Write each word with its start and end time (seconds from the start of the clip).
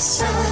So. 0.00 0.49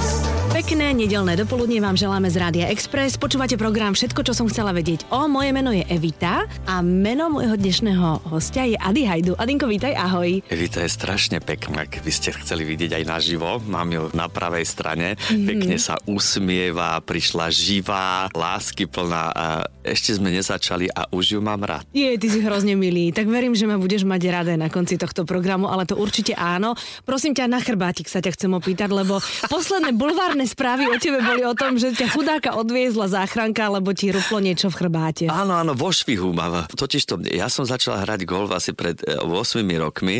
Pekné 0.69 0.93
nedelné 0.93 1.33
dopoludne 1.33 1.81
vám 1.81 1.97
želáme 1.97 2.29
z 2.29 2.37
Rádia 2.37 2.69
Express. 2.69 3.17
Počúvate 3.17 3.57
program 3.57 3.97
Všetko, 3.97 4.21
čo 4.21 4.37
som 4.37 4.45
chcela 4.45 4.69
vedieť 4.69 5.09
o. 5.09 5.25
Moje 5.25 5.49
meno 5.49 5.73
je 5.73 5.81
Evita 5.89 6.45
a 6.45 6.85
meno 6.85 7.25
môjho 7.25 7.57
dnešného 7.57 8.29
hostia 8.29 8.69
je 8.69 8.77
Adi 8.77 9.01
Hajdu. 9.01 9.33
Adinko, 9.33 9.65
vítaj, 9.65 9.97
ahoj. 9.97 10.45
Evita 10.45 10.85
je 10.85 10.93
strašne 10.93 11.41
pekná, 11.41 11.89
keby 11.89 12.13
ste 12.13 12.37
chceli 12.37 12.69
vidieť 12.69 13.01
aj 13.01 13.03
naživo. 13.09 13.57
Mám 13.65 13.89
ju 13.97 14.03
na 14.13 14.29
pravej 14.29 14.61
strane. 14.69 15.17
Mm-hmm. 15.17 15.47
Pekne 15.49 15.75
sa 15.81 15.97
usmieva, 16.05 17.01
prišla 17.01 17.49
živá, 17.49 18.29
lásky 18.29 18.85
plná 18.85 19.33
a 19.33 19.65
ešte 19.81 20.21
sme 20.21 20.29
nezačali 20.29 20.85
a 20.93 21.09
už 21.09 21.33
ju 21.33 21.39
mám 21.41 21.65
rád. 21.65 21.81
Je, 21.97 22.13
ty 22.21 22.29
si 22.29 22.45
hrozne 22.45 22.77
milý. 22.77 23.09
Tak 23.09 23.25
verím, 23.25 23.57
že 23.57 23.65
ma 23.65 23.81
budeš 23.81 24.05
mať 24.05 24.21
rada 24.29 24.53
na 24.53 24.69
konci 24.69 25.01
tohto 25.01 25.25
programu, 25.25 25.65
ale 25.65 25.89
to 25.89 25.97
určite 25.97 26.37
áno. 26.37 26.77
Prosím 27.09 27.33
ťa, 27.33 27.49
na 27.49 27.57
chrbátik 27.57 28.05
sa 28.05 28.21
ťa 28.21 28.37
chcem 28.37 28.53
opýtať, 28.53 28.93
lebo 28.93 29.17
posledné 29.49 29.97
bulvárne 29.97 30.45
správy 30.59 30.91
o 30.91 30.99
tebe 30.99 31.23
boli 31.23 31.47
o 31.47 31.55
tom, 31.55 31.79
že 31.79 31.95
ťa 31.95 32.11
chudáka 32.11 32.59
odviezla 32.59 33.07
záchranka, 33.07 33.71
lebo 33.71 33.95
ti 33.95 34.11
ruplo 34.11 34.43
niečo 34.43 34.67
v 34.67 34.75
chrbáte. 34.75 35.31
Áno, 35.31 35.55
áno, 35.55 35.71
vo 35.71 35.87
švihu 35.87 36.35
mám. 36.35 36.67
Totiž 36.67 37.03
to, 37.07 37.15
ja 37.23 37.47
som 37.47 37.63
začal 37.63 38.03
hrať 38.03 38.27
golf 38.27 38.51
asi 38.51 38.75
pred 38.75 38.99
8 38.99 39.23
e, 39.23 39.79
rokmi 39.79 40.17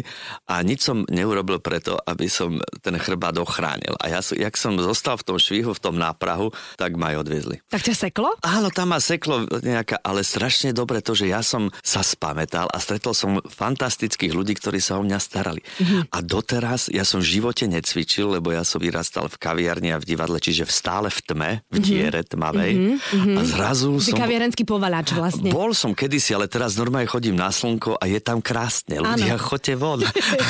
a 0.47 0.63
nič 0.63 0.87
som 0.87 1.03
neurobil 1.11 1.59
preto, 1.59 1.99
aby 2.07 2.31
som 2.31 2.55
ten 2.79 2.95
chrbát 2.95 3.35
ochránil. 3.35 3.99
A 3.99 4.07
ja, 4.07 4.23
jak 4.23 4.55
som 4.55 4.79
zostal 4.79 5.19
v 5.19 5.27
tom 5.27 5.35
švihu, 5.35 5.75
v 5.75 5.81
tom 5.83 5.99
náprahu, 5.99 6.55
tak 6.79 6.95
ma 6.95 7.11
aj 7.11 7.27
odviezli. 7.27 7.59
Tak 7.67 7.83
ťa 7.83 8.07
seklo? 8.07 8.31
Áno, 8.39 8.71
tam 8.71 8.95
ma 8.95 9.03
seklo 9.03 9.43
nejaká, 9.43 9.99
ale 9.99 10.23
strašne 10.23 10.71
dobre 10.71 11.03
to, 11.03 11.19
že 11.19 11.27
ja 11.27 11.43
som 11.43 11.67
sa 11.83 11.99
spametal 11.99 12.71
a 12.71 12.79
stretol 12.79 13.11
som 13.11 13.43
fantastických 13.43 14.31
ľudí, 14.31 14.55
ktorí 14.55 14.79
sa 14.79 14.95
o 14.95 15.03
mňa 15.03 15.19
starali. 15.19 15.59
Mm-hmm. 15.59 16.01
A 16.15 16.17
doteraz 16.23 16.87
ja 16.87 17.03
som 17.03 17.19
v 17.19 17.27
živote 17.27 17.67
necvičil, 17.67 18.39
lebo 18.39 18.55
ja 18.55 18.63
som 18.63 18.79
vyrastal 18.79 19.27
v 19.27 19.35
kaviarni 19.35 19.91
a 19.91 19.99
v 19.99 20.07
divadle, 20.07 20.28
čiže 20.37 20.69
v 20.69 20.71
stále 20.71 21.07
v 21.09 21.19
tme, 21.25 21.51
v 21.73 21.77
mhm. 21.81 21.85
diere 21.85 22.21
tmavej. 22.21 22.73
Mm-hmm. 22.77 23.35
A 23.35 23.41
zrazu 23.47 23.97
Ty 23.97 24.13
som... 24.13 24.19
kaviarenský 24.21 24.63
povalač 24.67 25.17
vlastne. 25.17 25.49
Bol 25.49 25.73
som 25.73 25.97
kedysi, 25.97 26.37
ale 26.37 26.45
teraz 26.45 26.77
normálne 26.77 27.09
chodím 27.09 27.33
na 27.33 27.49
slnko 27.49 27.97
a 27.97 28.05
je 28.05 28.19
tam 28.21 28.43
krásne. 28.43 29.01
Ľudia, 29.01 29.39
ano. 29.39 29.41
chodte 29.41 29.73
von. 29.73 30.03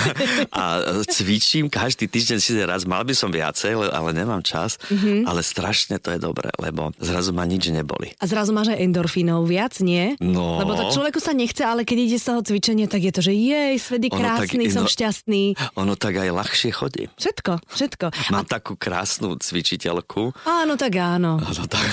a 0.60 0.64
cvičím 1.08 1.72
každý 1.72 2.12
týždeň 2.12 2.40
si 2.42 2.52
raz. 2.60 2.84
Mal 2.84 3.06
by 3.08 3.14
som 3.16 3.32
viacej, 3.32 3.94
ale 3.94 4.10
nemám 4.12 4.44
čas. 4.44 4.76
Mm-hmm. 4.92 5.30
Ale 5.30 5.40
strašne 5.46 6.02
to 6.02 6.12
je 6.12 6.20
dobré, 6.20 6.50
lebo 6.60 6.92
zrazu 7.00 7.32
ma 7.32 7.46
nič 7.46 7.70
neboli. 7.70 8.12
A 8.18 8.26
zrazu 8.26 8.52
máš 8.52 8.74
aj 8.74 8.82
endorfínov 8.82 9.46
viac, 9.46 9.78
nie? 9.80 10.18
No. 10.18 10.58
Lebo 10.60 10.74
to 10.74 10.90
človeku 10.90 11.22
sa 11.22 11.32
nechce, 11.38 11.62
ale 11.62 11.86
keď 11.86 11.98
ide 12.10 12.18
z 12.18 12.26
toho 12.34 12.42
cvičenia, 12.42 12.88
tak 12.90 13.06
je 13.06 13.12
to, 13.14 13.22
že 13.22 13.34
jej, 13.36 13.74
svet 13.78 14.02
je 14.08 14.12
krásny, 14.12 14.66
tak, 14.68 14.74
som 14.74 14.86
no, 14.88 14.92
šťastný. 14.92 15.44
Ono 15.78 15.94
tak 15.94 16.18
aj 16.18 16.30
ľahšie 16.34 16.72
chodí. 16.74 17.06
Všetko, 17.20 17.62
všetko. 17.70 18.06
Mám 18.34 18.48
a... 18.48 18.50
takú 18.50 18.74
krásnu 18.80 19.38
cvičiteľku. 19.60 20.32
Áno, 20.48 20.80
tak 20.80 20.96
áno. 20.96 21.36
áno 21.44 21.64
tak. 21.68 21.84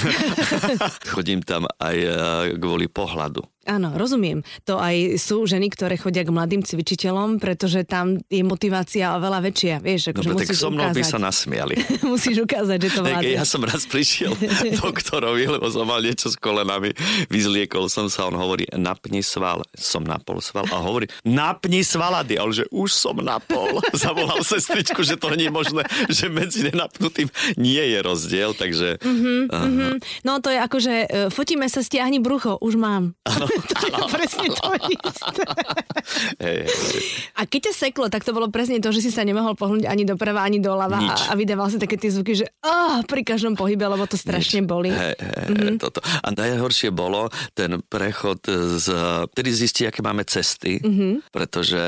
Chodím 1.12 1.42
tam 1.42 1.66
aj 1.82 1.96
eh, 1.98 2.14
kvôli 2.54 2.86
pohľadu. 2.86 3.42
Áno, 3.66 3.90
rozumiem. 3.98 4.46
To 4.62 4.78
aj 4.78 5.18
sú 5.18 5.42
ženy, 5.42 5.66
ktoré 5.74 5.98
chodia 5.98 6.22
k 6.22 6.30
mladým 6.30 6.62
cvičiteľom, 6.62 7.42
pretože 7.42 7.82
tam 7.82 8.14
je 8.30 8.46
motivácia 8.46 9.18
oveľa 9.18 9.42
väčšia. 9.42 9.74
Vieš, 9.82 10.14
ako, 10.14 10.20
no, 10.22 10.38
tak 10.38 10.54
so 10.54 10.70
mnou 10.70 10.86
ukázať. 10.86 10.96
by 10.96 11.02
sa 11.02 11.18
nasmiali. 11.18 11.74
musíš 12.14 12.46
ukázať, 12.46 12.78
že 12.78 12.90
to 12.94 13.00
mladý. 13.02 13.34
Ja 13.34 13.42
som 13.42 13.66
raz 13.66 13.82
prišiel 13.90 14.38
doktorovi, 14.82 15.58
lebo 15.58 15.66
som 15.66 15.82
mal 15.82 15.98
niečo 15.98 16.30
s 16.30 16.38
kolenami, 16.38 16.94
vyzliekol 17.26 17.90
som 17.90 18.06
sa, 18.06 18.30
on 18.30 18.38
hovorí, 18.38 18.70
napni 18.78 19.20
sval. 19.20 19.66
Som 19.74 20.06
napol 20.06 20.38
sval 20.38 20.70
a 20.70 20.78
hovorí, 20.78 21.10
napni 21.26 21.82
svalady, 21.82 22.38
ale 22.38 22.54
že 22.54 22.64
už 22.70 22.94
som 22.94 23.18
napol. 23.18 23.82
Zavolal 23.98 24.46
sestričku, 24.46 25.02
že 25.02 25.18
to 25.18 25.34
nie 25.34 25.50
je 25.50 25.54
možné, 25.54 25.82
že 26.06 26.30
medzi 26.30 26.70
nenapnutým 26.70 27.26
nie 27.58 27.82
je 27.82 27.98
rozdiel, 27.98 28.54
takže... 28.54 29.02
Mm-hmm, 29.02 29.40
uh-huh. 29.50 29.66
mm-hmm. 29.66 29.94
No 30.22 30.38
to 30.38 30.54
je 30.54 30.58
ako, 30.62 30.78
že 30.78 30.94
uh, 31.02 31.28
fotíme 31.34 31.66
sa, 31.66 31.82
stiahni 31.82 32.22
brucho, 32.22 32.54
už 32.62 32.78
mám. 32.78 33.18
Ano, 33.26 33.46
to 33.60 33.84
je 33.88 34.00
presne 34.12 34.46
to 34.52 34.68
isté. 34.90 35.42
Hey, 36.36 36.68
hey. 36.68 37.00
A 37.36 37.48
keď 37.48 37.70
ťa 37.70 37.74
seklo, 37.88 38.06
tak 38.08 38.22
to 38.22 38.32
bolo 38.32 38.48
presne 38.52 38.78
to, 38.80 38.92
že 38.92 39.04
si 39.04 39.10
sa 39.12 39.24
nemohol 39.24 39.56
pohnúť 39.56 39.88
ani 39.88 40.04
doprava, 40.04 40.44
ani 40.44 40.60
doľava 40.60 40.98
a, 41.00 41.14
a 41.30 41.32
vydával 41.34 41.68
si 41.72 41.78
také 41.80 41.96
tie 41.96 42.12
zvuky, 42.12 42.32
že 42.38 42.46
oh, 42.64 43.02
pri 43.04 43.22
každom 43.26 43.56
pohybe, 43.58 43.84
lebo 43.86 44.04
to 44.08 44.16
strašne 44.18 44.64
Nič. 44.64 44.68
boli. 44.68 44.90
Hey, 44.92 45.16
hey, 45.16 45.48
mm-hmm. 45.52 45.76
toto. 45.80 46.00
A 46.00 46.28
najhoršie 46.32 46.92
bolo 46.92 47.28
ten 47.52 47.80
prechod 47.80 48.44
z... 48.80 48.86
Vtedy 49.32 49.50
zistí, 49.52 49.82
aké 49.84 50.00
máme 50.00 50.24
cesty, 50.24 50.80
mm-hmm. 50.80 51.32
pretože 51.32 51.80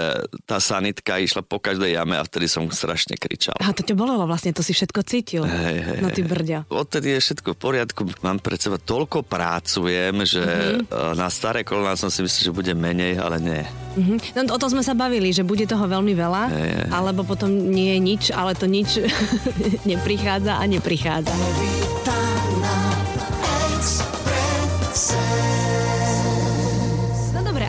tá 0.44 0.60
sanitka 0.60 1.16
išla 1.20 1.44
po 1.44 1.62
každej 1.62 1.96
jame 1.96 2.18
a 2.18 2.22
vtedy 2.24 2.50
som 2.50 2.66
strašne 2.68 3.16
kričal. 3.16 3.56
A 3.60 3.72
to 3.72 3.82
ťa 3.84 3.94
bolelo 3.96 4.28
vlastne, 4.28 4.52
to 4.52 4.60
si 4.60 4.76
všetko 4.76 5.00
cítil. 5.06 5.42
Hey, 5.48 5.80
hey, 5.80 5.98
no 6.04 6.12
ty 6.12 6.22
brďa. 6.24 6.68
Odtedy 6.68 7.16
je 7.16 7.20
všetko 7.24 7.54
v 7.54 7.58
poriadku. 7.58 8.00
Mám 8.20 8.44
pred 8.44 8.60
seba 8.60 8.76
toľko 8.76 9.24
pracujem, 9.24 10.24
že 10.26 10.44
mm-hmm. 10.44 11.16
na 11.16 11.28
staré 11.32 11.57
staré 11.58 11.74
kolná 11.74 11.98
som 11.98 12.06
si 12.06 12.22
myslel, 12.22 12.42
že 12.46 12.52
bude 12.54 12.70
menej, 12.70 13.18
ale 13.18 13.42
nie. 13.42 13.66
Mm-hmm. 13.98 14.46
No, 14.46 14.54
o 14.54 14.62
tom 14.62 14.70
sme 14.70 14.86
sa 14.86 14.94
bavili, 14.94 15.34
že 15.34 15.42
bude 15.42 15.66
toho 15.66 15.90
veľmi 15.90 16.14
veľa, 16.14 16.54
je, 16.54 16.70
je. 16.70 16.82
alebo 16.94 17.26
potom 17.26 17.50
nie 17.50 17.98
je 17.98 17.98
nič, 17.98 18.22
ale 18.30 18.54
to 18.54 18.70
nič 18.70 19.02
neprichádza 19.90 20.54
a 20.54 20.62
neprichádza. 20.70 21.34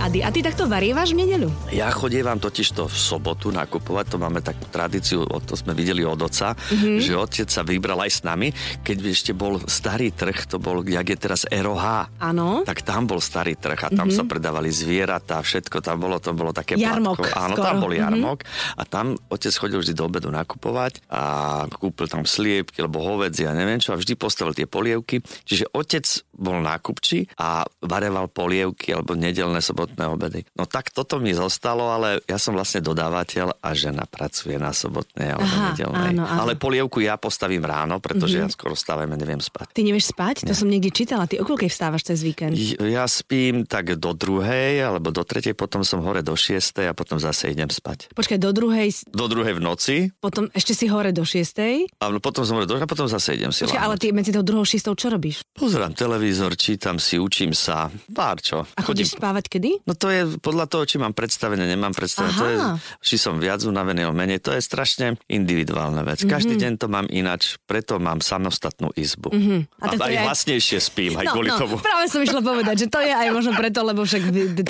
Rady. 0.09 0.25
A 0.25 0.29
ty 0.33 0.41
takto 0.41 0.65
varievaš 0.65 1.13
v 1.13 1.21
nedeľu? 1.21 1.49
Ja 1.69 1.93
chodievam 1.93 2.41
totiž 2.41 2.73
to 2.73 2.89
v 2.89 2.97
sobotu 2.97 3.53
nakupovať, 3.53 4.05
to 4.09 4.17
máme 4.17 4.41
takú 4.41 4.65
tradíciu, 4.73 5.21
to 5.45 5.53
sme 5.53 5.77
videli 5.77 6.01
od 6.01 6.17
oca, 6.17 6.57
mm-hmm. 6.57 6.97
že 6.97 7.13
otec 7.13 7.47
sa 7.47 7.61
vybral 7.61 8.01
aj 8.01 8.11
s 8.17 8.21
nami, 8.25 8.49
keď 8.81 8.97
ešte 9.05 9.31
bol 9.37 9.61
starý 9.69 10.09
trh, 10.09 10.49
to 10.49 10.57
bol, 10.57 10.81
jak 10.81 11.05
je 11.05 11.17
teraz 11.17 11.45
ROH. 11.45 12.09
Áno. 12.17 12.65
Tak 12.65 12.81
tam 12.81 13.05
bol 13.05 13.21
starý 13.21 13.53
trh 13.53 13.77
a 13.77 13.89
tam 13.93 14.09
mm-hmm. 14.09 14.17
sa 14.17 14.23
predávali 14.25 14.73
zvieratá, 14.73 15.37
všetko 15.45 15.77
tam 15.85 16.01
bolo, 16.01 16.17
to 16.17 16.33
bolo 16.33 16.49
také 16.49 16.73
jarmok. 16.73 17.21
Platko. 17.21 17.37
Áno, 17.37 17.55
skoro. 17.55 17.67
tam 17.69 17.75
bol 17.77 17.93
mhm. 17.93 17.99
jarmok 18.01 18.39
mm-hmm. 18.41 18.81
a 18.81 18.83
tam 18.89 19.05
otec 19.29 19.53
chodil 19.53 19.79
vždy 19.85 19.93
do 19.93 20.03
obedu 20.09 20.29
nakupovať 20.33 21.05
a 21.13 21.21
kúpil 21.69 22.09
tam 22.09 22.25
sliepky, 22.25 22.81
alebo 22.81 23.05
hovedzi 23.05 23.45
a 23.45 23.53
neviem 23.53 23.77
čo 23.77 23.93
a 23.93 23.99
vždy 23.99 24.17
postavil 24.17 24.57
tie 24.57 24.65
polievky. 24.65 25.21
Čiže 25.45 25.69
otec 25.69 26.05
bol 26.39 26.63
nákupči 26.63 27.35
a 27.35 27.67
vareval 27.83 28.31
polievky 28.31 28.95
alebo 28.95 29.13
nedelné 29.13 29.59
sobotné 29.59 29.98
sobotné 29.99 30.05
obedy. 30.07 30.39
No 30.55 30.63
tak 30.63 30.95
toto 30.95 31.19
mi 31.19 31.35
zostalo, 31.35 31.91
ale 31.91 32.23
ja 32.23 32.39
som 32.39 32.55
vlastne 32.55 32.79
dodávateľ 32.79 33.59
a 33.59 33.69
žena 33.75 34.07
pracuje 34.07 34.55
na 34.55 34.71
sobotnej 34.71 35.35
alebo 35.35 35.51
Aha, 35.51 35.65
nedelnej. 35.75 36.11
Áno, 36.15 36.23
áno. 36.23 36.39
Ale 36.39 36.55
polievku 36.55 37.03
ja 37.03 37.19
postavím 37.19 37.67
ráno, 37.67 37.99
pretože 37.99 38.39
mm-hmm. 38.39 38.51
ja 38.51 38.55
skoro 38.55 38.73
stávam 38.79 39.11
a 39.11 39.17
neviem 39.19 39.43
spať. 39.43 39.75
Ty 39.75 39.81
nevieš 39.83 40.15
spať? 40.15 40.35
Nie. 40.43 40.47
To 40.51 40.53
som 40.55 40.67
niekde 40.71 40.91
čítala. 40.95 41.27
Ty 41.27 41.43
o 41.43 41.45
vstávaš 41.45 42.07
cez 42.07 42.23
víkend? 42.23 42.55
Ja 42.79 43.03
spím 43.11 43.67
tak 43.67 43.99
do 43.99 44.15
druhej 44.15 44.87
alebo 44.87 45.11
do 45.11 45.27
tretej, 45.27 45.53
potom 45.57 45.83
som 45.83 45.99
hore 45.99 46.23
do 46.23 46.33
šiestej 46.33 46.87
a 46.89 46.93
potom 46.95 47.19
zase 47.19 47.51
idem 47.51 47.67
spať. 47.67 48.13
Počkaj, 48.15 48.39
do 48.39 48.55
druhej... 48.55 49.11
Do 49.11 49.27
druhej 49.27 49.59
v 49.59 49.61
noci. 49.61 49.95
Potom 50.23 50.47
ešte 50.55 50.71
si 50.71 50.87
hore 50.87 51.11
do 51.11 51.27
šiestej. 51.27 51.91
A 51.99 52.05
potom 52.21 52.47
som 52.47 52.55
hore 52.55 52.69
do 52.69 52.79
a 52.79 52.87
potom 52.87 53.09
zase 53.11 53.35
idem 53.35 53.51
si 53.51 53.67
Počkaj, 53.67 53.81
ale 53.81 53.99
ty 53.99 54.15
medzi 54.15 54.31
tou 54.31 54.45
druhou 54.45 54.63
šiestou 54.63 54.95
čo 54.95 55.11
robíš? 55.11 55.43
Pozerám 55.57 55.91
televízor, 55.91 56.55
čítam 56.55 56.95
si, 57.01 57.19
učím 57.19 57.51
sa, 57.51 57.91
pár 58.13 58.39
čo. 58.39 58.63
A 58.77 58.81
chodíš 58.85 59.13
Chodím... 59.13 59.19
spávať 59.19 59.45
kedy? 59.49 59.71
No 59.89 59.97
to 59.97 60.13
je 60.13 60.37
podľa 60.37 60.69
toho, 60.69 60.85
či 60.85 61.01
mám 61.01 61.17
predstavené, 61.17 61.65
nemám 61.65 61.97
predstavené. 61.97 62.37
To 62.37 62.45
je, 62.45 62.57
či 63.01 63.15
som 63.17 63.41
viac 63.41 63.65
unavený 63.65 64.05
o 64.05 64.13
menej, 64.13 64.37
to 64.37 64.53
je 64.53 64.61
strašne 64.61 65.17
individuálna 65.25 66.05
vec. 66.05 66.21
Mm-hmm. 66.21 66.33
Každý 66.37 66.55
deň 66.61 66.73
to 66.77 66.85
mám 66.85 67.09
inač, 67.09 67.57
preto 67.65 67.97
mám 67.97 68.21
samostatnú 68.21 68.93
izbu. 68.93 69.33
Mm-hmm. 69.33 69.59
A, 69.81 69.85
a 69.89 69.97
aj 69.97 70.19
aj 70.19 70.25
hlasnejšie 70.29 70.79
spím, 70.81 71.13
aj 71.15 71.25
no, 71.25 71.33
kvôli 71.33 71.49
no, 71.49 71.57
tomu. 71.57 71.75
Práve 71.79 72.05
som 72.11 72.21
išla 72.21 72.41
povedať, 72.43 72.85
že 72.85 72.87
to 72.91 72.99
je 73.01 73.13
aj 73.13 73.29
možno 73.33 73.51
preto, 73.55 73.79
lebo 73.81 74.03
však 74.03 74.21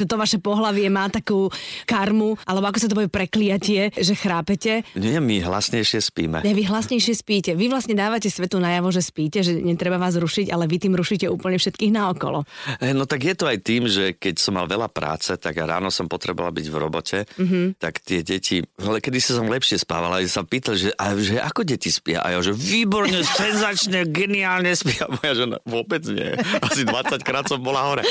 to 0.06 0.16
vaše 0.16 0.38
pohlavie 0.40 0.88
má 0.88 1.12
takú 1.12 1.52
karmu, 1.84 2.40
alebo 2.46 2.66
ako 2.70 2.78
sa 2.80 2.88
to 2.88 2.96
povie 2.96 3.12
prekliatie, 3.12 3.92
že 3.92 4.14
chrápete. 4.16 4.88
Nie, 4.96 5.20
my 5.20 5.44
hlasnejšie 5.44 6.00
spíme. 6.00 6.46
Nie, 6.46 6.56
vy 6.56 6.64
hlasnejšie 6.68 7.14
spíte. 7.16 7.52
Vy 7.56 7.72
vlastne 7.72 7.98
dávate 7.98 8.32
svetu 8.32 8.62
najavo, 8.62 8.94
že 8.94 9.02
spíte, 9.04 9.42
že 9.42 9.58
netreba 9.60 10.00
vás 10.00 10.16
rušiť, 10.16 10.54
ale 10.54 10.70
vy 10.70 10.78
tým 10.80 10.94
rušíte 10.96 11.26
úplne 11.28 11.58
všetkých 11.58 11.92
naokolo. 11.92 12.46
Eh, 12.80 12.94
no 12.94 13.10
tak 13.10 13.26
je 13.26 13.36
to 13.36 13.50
aj 13.50 13.58
tým, 13.64 13.90
že 13.90 14.16
keď 14.16 14.36
som 14.38 14.56
mal 14.56 14.70
veľa 14.70 14.92
práce, 14.92 15.09
tak 15.18 15.54
ja 15.56 15.66
ráno 15.66 15.90
som 15.90 16.06
potrebovala 16.06 16.52
byť 16.52 16.66
v 16.68 16.76
robote, 16.76 17.18
mm-hmm. 17.26 17.66
tak 17.80 18.04
tie 18.04 18.22
deti, 18.22 18.62
ale 18.82 19.00
kedy 19.00 19.18
som 19.22 19.48
lepšie 19.48 19.82
spávala, 19.82 20.20
ja 20.20 20.30
sa 20.30 20.44
pýtal, 20.44 20.76
že, 20.76 20.92
a, 21.00 21.16
že 21.16 21.40
ako 21.40 21.64
deti 21.64 21.90
spia? 21.90 22.22
A 22.22 22.36
ja, 22.36 22.40
že 22.44 22.52
výborne, 22.52 23.24
senzačne, 23.40 24.06
geniálne 24.10 24.76
spia. 24.76 25.08
Moja 25.08 25.34
žena, 25.34 25.58
vôbec 25.64 26.04
nie. 26.10 26.36
Asi 26.62 26.84
20 26.84 27.22
krát 27.24 27.46
som 27.48 27.62
bola 27.64 27.88
hore. 27.88 28.04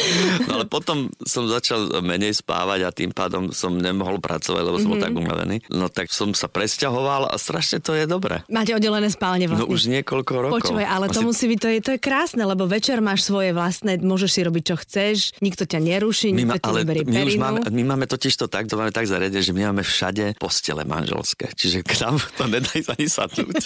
No 0.48 0.62
ale 0.62 0.64
potom 0.64 1.12
som 1.22 1.44
začal 1.46 2.00
menej 2.00 2.40
spávať 2.40 2.80
a 2.86 2.90
tým 2.90 3.12
pádom 3.12 3.52
som 3.52 3.76
nemohol 3.76 4.18
pracovať, 4.22 4.62
lebo 4.64 4.76
som 4.80 4.94
mm-hmm. 4.94 4.98
bol 4.98 5.04
tak 5.04 5.14
unavený. 5.14 5.56
No 5.68 5.92
tak 5.92 6.10
som 6.10 6.32
sa 6.32 6.48
presťahoval 6.48 7.28
a 7.28 7.36
strašne 7.36 7.82
to 7.84 7.92
je 7.92 8.08
dobré. 8.08 8.42
Máte 8.48 8.72
oddelené 8.72 9.12
spálne 9.12 9.44
no, 9.46 9.54
vlastne. 9.54 9.68
No 9.68 9.74
už 9.74 9.80
niekoľko 9.92 10.32
rokov. 10.38 10.56
Počúvaj, 10.64 10.86
ale 10.88 11.06
Asi... 11.10 11.14
to 11.14 11.20
musí 11.22 11.44
byť, 11.50 11.58
to 11.58 11.68
je, 11.68 11.78
to 11.84 11.90
je 11.96 12.00
krásne, 12.00 12.42
lebo 12.42 12.64
večer 12.64 13.04
máš 13.04 13.28
svoje 13.28 13.52
vlastné, 13.52 14.00
môžeš 14.00 14.30
si 14.30 14.40
robiť, 14.46 14.62
čo 14.72 14.76
chceš, 14.80 15.16
nikto 15.44 15.68
ťa 15.68 15.78
neruší, 15.82 16.32
nikto 16.32 16.58
ale 16.64 16.87
zoberie 16.88 17.04
My 17.04 17.12
perinu. 17.28 17.40
máme, 17.44 17.58
my 17.68 17.82
máme 17.84 18.06
totiž 18.08 18.32
to 18.34 18.46
tak, 18.48 18.64
to 18.64 18.80
máme 18.80 18.88
tak 18.88 19.04
zariadené, 19.04 19.44
že 19.44 19.52
my 19.52 19.68
máme 19.68 19.84
všade 19.84 20.40
postele 20.40 20.88
manželské. 20.88 21.52
Čiže 21.52 21.84
k 21.84 21.92
nám 22.00 22.16
to 22.40 22.48
nedaj 22.48 22.80
sa 22.80 22.92
ani 22.96 23.06
sadnúť. 23.06 23.62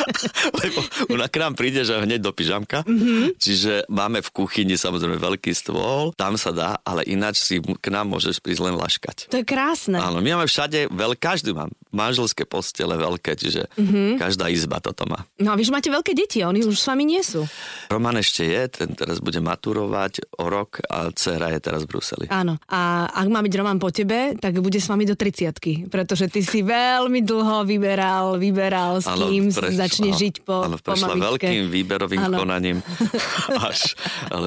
Lebo 0.64 0.80
ona 1.12 1.28
k 1.28 1.36
nám 1.36 1.52
príde, 1.52 1.84
že 1.84 2.00
hneď 2.00 2.24
do 2.24 2.32
pyžamka. 2.32 2.80
Mhm. 2.88 3.00
Mm-hmm. 3.02 3.28
Čiže 3.36 3.72
máme 3.90 4.22
v 4.22 4.30
kuchyni 4.30 4.78
samozrejme 4.78 5.18
veľký 5.18 5.52
stôl, 5.52 6.14
tam 6.14 6.38
sa 6.38 6.54
dá, 6.54 6.70
ale 6.80 7.02
ináč 7.04 7.42
si 7.42 7.58
k 7.58 7.86
nám 7.90 8.08
môžeš 8.08 8.38
prísť 8.38 8.62
len 8.62 8.78
laškať. 8.78 9.28
To 9.28 9.36
je 9.36 9.44
krásne. 9.44 9.98
Áno, 9.98 10.22
my 10.22 10.38
máme 10.38 10.46
všade 10.46 10.86
veľ, 10.88 11.18
každý 11.18 11.52
má 11.52 11.66
manželské 11.90 12.46
postele 12.46 12.96
veľké, 12.96 13.36
čiže 13.36 13.68
Mhm. 13.74 13.82
mm-hmm. 13.82 14.10
každá 14.16 14.46
izba 14.48 14.78
toto 14.78 15.02
má. 15.04 15.26
No 15.36 15.52
a 15.52 15.58
vy 15.58 15.66
už 15.66 15.74
máte 15.74 15.90
veľké 15.90 16.14
deti, 16.14 16.40
oni 16.40 16.62
už 16.62 16.78
s 16.78 16.86
vami 16.86 17.02
nie 17.04 17.20
sú. 17.20 17.42
Roman 17.90 18.14
ešte 18.16 18.46
je, 18.46 18.62
ten 18.70 18.94
teraz 18.94 19.18
bude 19.18 19.42
maturovať 19.42 20.38
o 20.38 20.46
rok 20.46 20.78
a 20.86 21.10
dcera 21.10 21.50
je 21.50 21.60
teraz 21.60 21.82
v 21.82 21.90
Bruseli. 21.90 22.26
Áno. 22.30 22.61
A 22.68 23.08
ak 23.08 23.26
má 23.26 23.40
byť 23.40 23.54
Roman 23.54 23.78
po 23.78 23.90
tebe, 23.90 24.36
tak 24.36 24.58
bude 24.58 24.78
s 24.78 24.86
vami 24.86 25.04
do 25.04 25.14
30 25.14 25.88
pretože 25.88 26.28
ty 26.28 26.40
si 26.40 26.60
veľmi 26.60 27.22
dlho 27.22 27.64
vyberal, 27.64 28.36
vyberal, 28.36 28.98
s 28.98 29.08
kým 29.08 29.48
prešla- 29.48 29.74
začne 29.74 30.10
žiť 30.12 30.34
po, 30.42 30.66
áno, 30.66 30.76
po 30.78 30.92
prešla 30.92 31.14
mamičke. 31.14 31.26
veľkým 31.48 31.62
výberovým 31.68 32.22
Áno. 32.28 32.36
konaním. 32.38 32.78
Až, 33.70 33.94
ale 34.28 34.46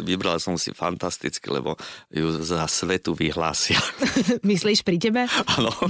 vybral 0.00 0.36
som 0.40 0.56
si 0.56 0.72
fantasticky, 0.72 1.46
lebo 1.48 1.76
ju 2.08 2.40
za 2.40 2.64
svetu 2.66 3.12
vyhlásia. 3.12 3.78
Myslíš 4.46 4.82
pri 4.82 4.96
tebe? 4.98 5.22
Áno. 5.56 5.70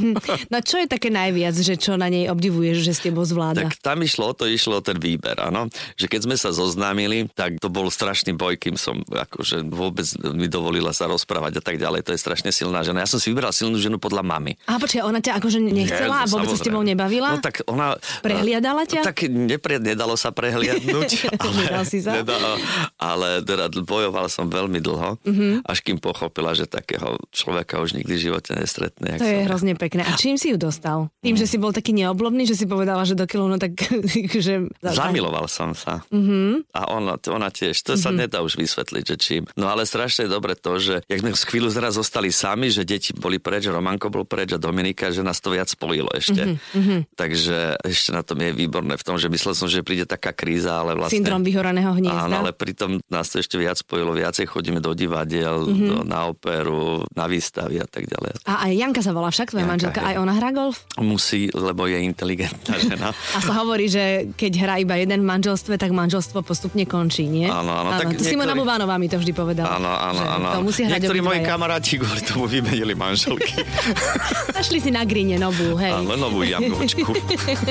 No 0.51 0.59
čo 0.63 0.79
je 0.83 0.87
také 0.87 1.11
najviac, 1.11 1.55
že 1.55 1.79
čo 1.79 1.95
na 1.95 2.11
nej 2.11 2.27
obdivuješ, 2.27 2.83
že 2.83 2.93
s 2.93 3.01
tebou 3.03 3.23
zvláda? 3.23 3.67
Tak 3.67 3.79
tam 3.83 4.03
išlo 4.03 4.31
o 4.31 4.35
to, 4.35 4.47
išlo 4.47 4.79
o 4.79 4.85
ten 4.85 4.99
výber, 4.99 5.39
áno. 5.39 5.71
Že 5.95 6.07
keď 6.07 6.21
sme 6.27 6.37
sa 6.37 6.51
zoznámili, 6.51 7.31
tak 7.31 7.59
to 7.63 7.71
bol 7.71 7.87
strašný 7.87 8.35
boj, 8.35 8.59
kým 8.59 8.75
som 8.75 8.99
akože 9.07 9.63
vôbec 9.71 10.07
mi 10.35 10.51
dovolila 10.51 10.91
sa 10.91 11.07
rozprávať 11.07 11.50
a 11.57 11.63
tak 11.65 11.77
ďalej. 11.81 12.07
To 12.07 12.11
je 12.15 12.21
strašne 12.21 12.51
silná 12.51 12.81
žena. 12.83 13.03
Ja 13.03 13.09
som 13.11 13.19
si 13.19 13.33
vyberal 13.33 13.51
silnú 13.51 13.81
ženu 13.81 13.99
podľa 13.99 14.23
mamy. 14.23 14.55
A 14.71 14.79
počkaj, 14.79 15.03
ona 15.03 15.19
ťa 15.19 15.41
akože 15.41 15.59
nechcela 15.61 16.23
a 16.23 16.27
vôbec 16.29 16.49
sa 16.51 16.59
s 16.59 16.65
tebou 16.65 16.85
nebavila? 16.85 17.35
No 17.35 17.43
tak 17.43 17.65
ona... 17.67 17.97
Prehliadala 18.21 18.85
ťa? 18.87 19.03
Tak 19.03 19.27
nepre, 19.27 19.81
nedalo 19.81 20.15
sa 20.15 20.31
prehliadnúť. 20.31 21.11
Nedal 21.61 21.85
si 21.85 21.99
sa? 22.01 22.15
Nedalo, 22.21 22.57
ale 22.97 23.43
teda 23.43 23.69
bojoval 23.83 24.31
som 24.31 24.47
veľmi 24.47 24.79
dlho, 24.81 25.19
Mhm. 25.21 25.27
mm-hmm. 25.27 25.55
až 25.67 25.79
kým 25.83 25.99
pochopila, 25.99 26.53
že 26.55 26.65
takého 26.69 27.19
človeka 27.35 27.81
už 27.81 27.97
nikdy 27.97 28.13
v 28.17 28.23
živote 28.31 28.55
nestretne. 28.55 29.17
To 29.19 29.25
je 29.27 29.45
som 29.45 29.49
hrozne 29.51 29.73
pekné. 29.77 30.05
A 30.07 30.15
čím 30.17 30.37
si 30.37 30.53
ju 30.53 30.57
dostal? 30.61 31.09
Tým, 31.21 31.37
že 31.37 31.47
si 31.49 31.57
bol 31.57 31.75
taký 31.75 31.93
neoblobný, 31.97 32.45
že 32.47 32.57
si 32.57 32.65
povedala, 32.69 33.03
že 33.05 33.17
do 33.19 33.25
kilu, 33.27 33.49
no 33.49 33.57
tak... 33.57 33.77
že... 34.47 34.69
Zamiloval 34.83 35.47
som 35.51 35.73
sa. 35.75 36.05
Mhm. 36.11 36.19
Mm-hmm. 36.21 36.53
A 36.77 36.81
ona, 36.95 37.15
ona 37.33 37.49
tiež. 37.51 37.81
To 37.85 37.97
mm-hmm. 37.97 38.05
sa 38.05 38.11
nedá 38.13 38.39
už 38.45 38.55
vysvetliť, 38.61 39.05
že 39.05 39.17
čím. 39.17 39.43
No 39.57 39.67
ale 39.73 39.89
strašne 39.89 40.29
dobre 40.29 40.55
to, 40.55 40.79
že 40.79 41.03
jak 41.09 41.21
sme 41.21 41.33
z 41.41 41.49
chvíľu 41.49 41.73
zraz 41.73 41.97
zostali 41.97 42.29
sami, 42.29 42.69
že 42.69 42.85
deti 42.85 43.17
boli 43.17 43.41
preč, 43.41 43.65
že 43.65 43.73
Romanko 43.73 44.13
bol 44.13 44.29
preč 44.29 44.53
a 44.53 44.61
Dominika, 44.61 45.09
že 45.09 45.25
nás 45.25 45.41
to 45.41 45.57
viac 45.57 45.73
spojilo 45.73 46.13
ešte. 46.13 46.61
Mm-hmm. 46.61 47.17
Takže 47.17 47.81
ešte 47.81 48.13
na 48.13 48.21
tom 48.21 48.37
je 48.45 48.53
výborné 48.53 49.01
v 49.01 49.05
tom, 49.05 49.17
že 49.17 49.33
myslel 49.33 49.57
som, 49.57 49.65
že 49.65 49.81
príde 49.81 50.05
taká 50.05 50.37
kríza, 50.37 50.77
ale 50.77 50.93
vlastne... 50.93 51.25
Syndrom 51.25 51.41
vyhoraného 51.41 51.97
hniezda. 51.97 52.29
Áno, 52.29 52.45
ale 52.45 52.53
pritom 52.53 53.01
nás 53.09 53.33
to 53.33 53.41
ešte 53.41 53.57
viac 53.57 53.81
spojilo. 53.81 54.13
Viacej 54.13 54.45
chodíme 54.45 54.85
do 54.85 54.93
divadiel, 54.93 55.65
mm-hmm. 55.65 55.89
do, 55.89 55.97
na 56.05 56.29
operu, 56.29 57.09
na 57.17 57.25
výstavy 57.25 57.81
a 57.81 57.89
tak 57.89 58.05
ďalej. 58.05 58.45
A 58.45 58.69
aj 58.69 58.73
Janka 58.77 59.01
sa 59.01 59.17
volá 59.17 59.33
však, 59.33 59.57
tvoja 59.57 59.65
Janka, 59.65 59.73
manželka, 59.73 60.01
hej. 60.05 60.09
aj 60.13 60.17
ona 60.21 60.33
hrá 60.37 60.49
golf? 60.53 60.77
Musí, 61.01 61.49
lebo 61.57 61.89
je 61.89 61.99
inteligentná 62.05 62.75
žena. 62.91 63.09
A 63.17 63.39
sa 63.41 63.57
hovorí, 63.65 63.89
že 63.89 64.29
keď 64.37 64.53
hrá 64.61 64.75
iba 64.77 65.01
jeden 65.01 65.25
v 65.25 65.27
manželstve, 65.27 65.81
tak 65.81 65.97
manželstvo 65.97 66.45
postupne 66.45 66.85
končí, 66.85 67.25
nie? 67.25 67.49
Áno, 67.49 67.73
áno, 67.73 67.97
tak 67.97 68.19
to 68.19 68.23
Simona 68.27 68.53
Buvánová 68.53 69.01
mi 69.01 69.09
to 69.09 69.17
vždy 69.17 69.33
povedala. 69.33 69.81
Áno, 69.81 69.89
áno, 69.89 70.23
áno. 70.27 70.49
To 70.61 70.63
musí 70.67 70.85
hrať 70.85 71.01
Niektorí 71.01 71.21
moji 71.31 71.47
kamaráti 71.47 71.95
kvôli 72.03 72.23
tomu 72.27 72.51
vymenili 72.51 72.95
manželky. 72.99 73.63
Našli 74.59 74.79
si 74.83 74.91
na 74.91 75.07
grine 75.07 75.39
novú, 75.39 75.79
hej. 75.79 75.95
Áno, 75.95 76.19
novú 76.19 76.43
jamnočku. 76.43 77.15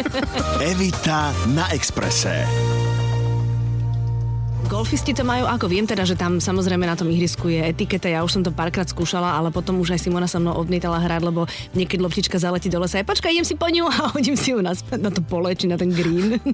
Evita 0.71 1.35
na 1.51 1.67
Exprese. 1.75 2.47
Golfisti 4.67 5.15
to 5.15 5.23
majú 5.23 5.47
ako? 5.47 5.71
Viem 5.71 5.87
teda, 5.87 6.03
že 6.03 6.19
tam 6.19 6.43
samozrejme 6.43 6.83
na 6.83 6.97
tom 6.97 7.07
ihrisku 7.07 7.47
je 7.47 7.63
etiketa. 7.63 8.11
Ja 8.11 8.25
už 8.27 8.35
som 8.35 8.43
to 8.43 8.51
párkrát 8.51 8.83
skúšala, 8.83 9.39
ale 9.39 9.53
potom 9.53 9.79
už 9.79 9.95
aj 9.95 10.03
Simona 10.03 10.27
sa 10.27 10.41
mnou 10.41 10.57
odmietala 10.59 10.99
hrať, 10.99 11.21
lebo 11.23 11.47
niekedy 11.77 12.01
loptička 12.01 12.35
zaletí 12.35 12.67
do 12.67 12.81
lesa. 12.83 12.99
Ja 12.99 13.07
počkaj, 13.07 13.31
idem 13.31 13.47
si 13.47 13.55
po 13.55 13.71
ňu 13.71 13.87
a 13.93 14.11
hodím 14.11 14.35
si 14.35 14.51
ju 14.51 14.59
naspäť 14.59 14.99
na 14.99 15.13
to 15.13 15.23
pole 15.23 15.53
či 15.55 15.71
na 15.71 15.79
ten 15.79 15.93
green. 15.93 16.35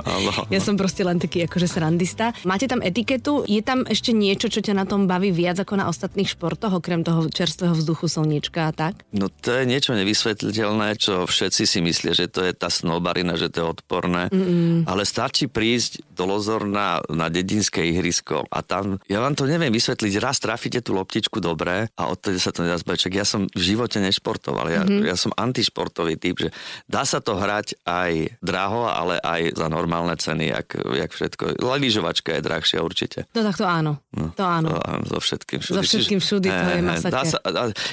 Ja 0.53 0.59
som 0.61 0.75
proste 0.75 1.01
len 1.01 1.17
taký 1.17 1.47
akože 1.47 1.65
srandista. 1.65 2.35
Máte 2.43 2.67
tam 2.67 2.83
etiketu? 2.83 3.47
Je 3.47 3.63
tam 3.63 3.87
ešte 3.87 4.11
niečo, 4.13 4.51
čo 4.51 4.59
ťa 4.59 4.75
na 4.77 4.85
tom 4.85 5.07
baví 5.07 5.31
viac 5.31 5.57
ako 5.63 5.79
na 5.79 5.87
ostatných 5.87 6.27
športoch, 6.27 6.75
okrem 6.75 7.01
toho 7.07 7.31
čerstvého 7.31 7.71
vzduchu, 7.71 8.11
slniečka 8.11 8.67
a 8.67 8.71
tak? 8.75 8.99
No 9.15 9.31
to 9.31 9.55
je 9.55 9.63
niečo 9.63 9.95
nevysvetliteľné, 9.95 10.99
čo 10.99 11.23
všetci 11.23 11.63
si 11.63 11.79
myslia, 11.81 12.11
že 12.11 12.27
to 12.27 12.43
je 12.43 12.51
tá 12.51 12.67
snobarina, 12.67 13.39
že 13.39 13.47
to 13.47 13.63
je 13.63 13.65
odporné. 13.79 14.27
Mm-mm. 14.29 14.83
Ale 14.85 15.07
stačí 15.07 15.47
prísť 15.47 16.03
do 16.11 16.27
Lozorna 16.27 16.99
na 17.07 17.31
dedinské 17.31 17.94
ihrisko 17.95 18.43
a 18.51 18.59
tam, 18.61 18.99
ja 19.07 19.23
vám 19.23 19.33
to 19.33 19.47
neviem 19.47 19.71
vysvetliť, 19.71 20.13
raz 20.19 20.43
trafíte 20.43 20.83
tú 20.83 20.93
loptičku 20.93 21.39
dobre 21.39 21.87
a 21.95 22.03
odtedy 22.11 22.37
sa 22.37 22.51
to 22.51 22.67
nedá 22.67 22.75
zbaviť. 22.75 23.07
Ja 23.15 23.23
som 23.23 23.47
v 23.47 23.61
živote 23.63 24.03
nešportoval, 24.03 24.67
ja, 24.69 24.83
mm-hmm. 24.83 25.07
ja 25.07 25.15
som 25.15 25.31
antišportový 25.31 26.19
typ, 26.19 26.35
že 26.47 26.49
dá 26.85 27.07
sa 27.07 27.23
to 27.23 27.39
hrať 27.39 27.79
aj 27.87 28.41
draho, 28.43 28.89
ale 28.89 29.21
aj 29.23 29.55
za 29.55 29.67
normálne 29.71 30.15
ceny, 30.19 30.51
jak, 30.51 30.67
jak 30.75 31.11
všetko. 31.11 31.43
Lyžovačka 31.61 32.35
je 32.35 32.41
drahšia 32.41 32.79
určite. 32.81 33.29
No 33.31 33.45
tak 33.45 33.55
to 33.55 33.65
áno. 33.67 34.01
To 34.35 34.43
áno. 34.43 34.67
To, 34.73 34.79
áno, 34.81 35.03
so 35.05 35.19
všetkým 35.21 35.59
všudy. 35.61 35.77
So 35.77 35.83
všetkým 35.85 36.19
všudy, 36.19 36.47
to 36.49 36.69
je 36.71 36.81
masaker. 36.81 37.13
dá 37.13 37.21
sa, 37.23 37.37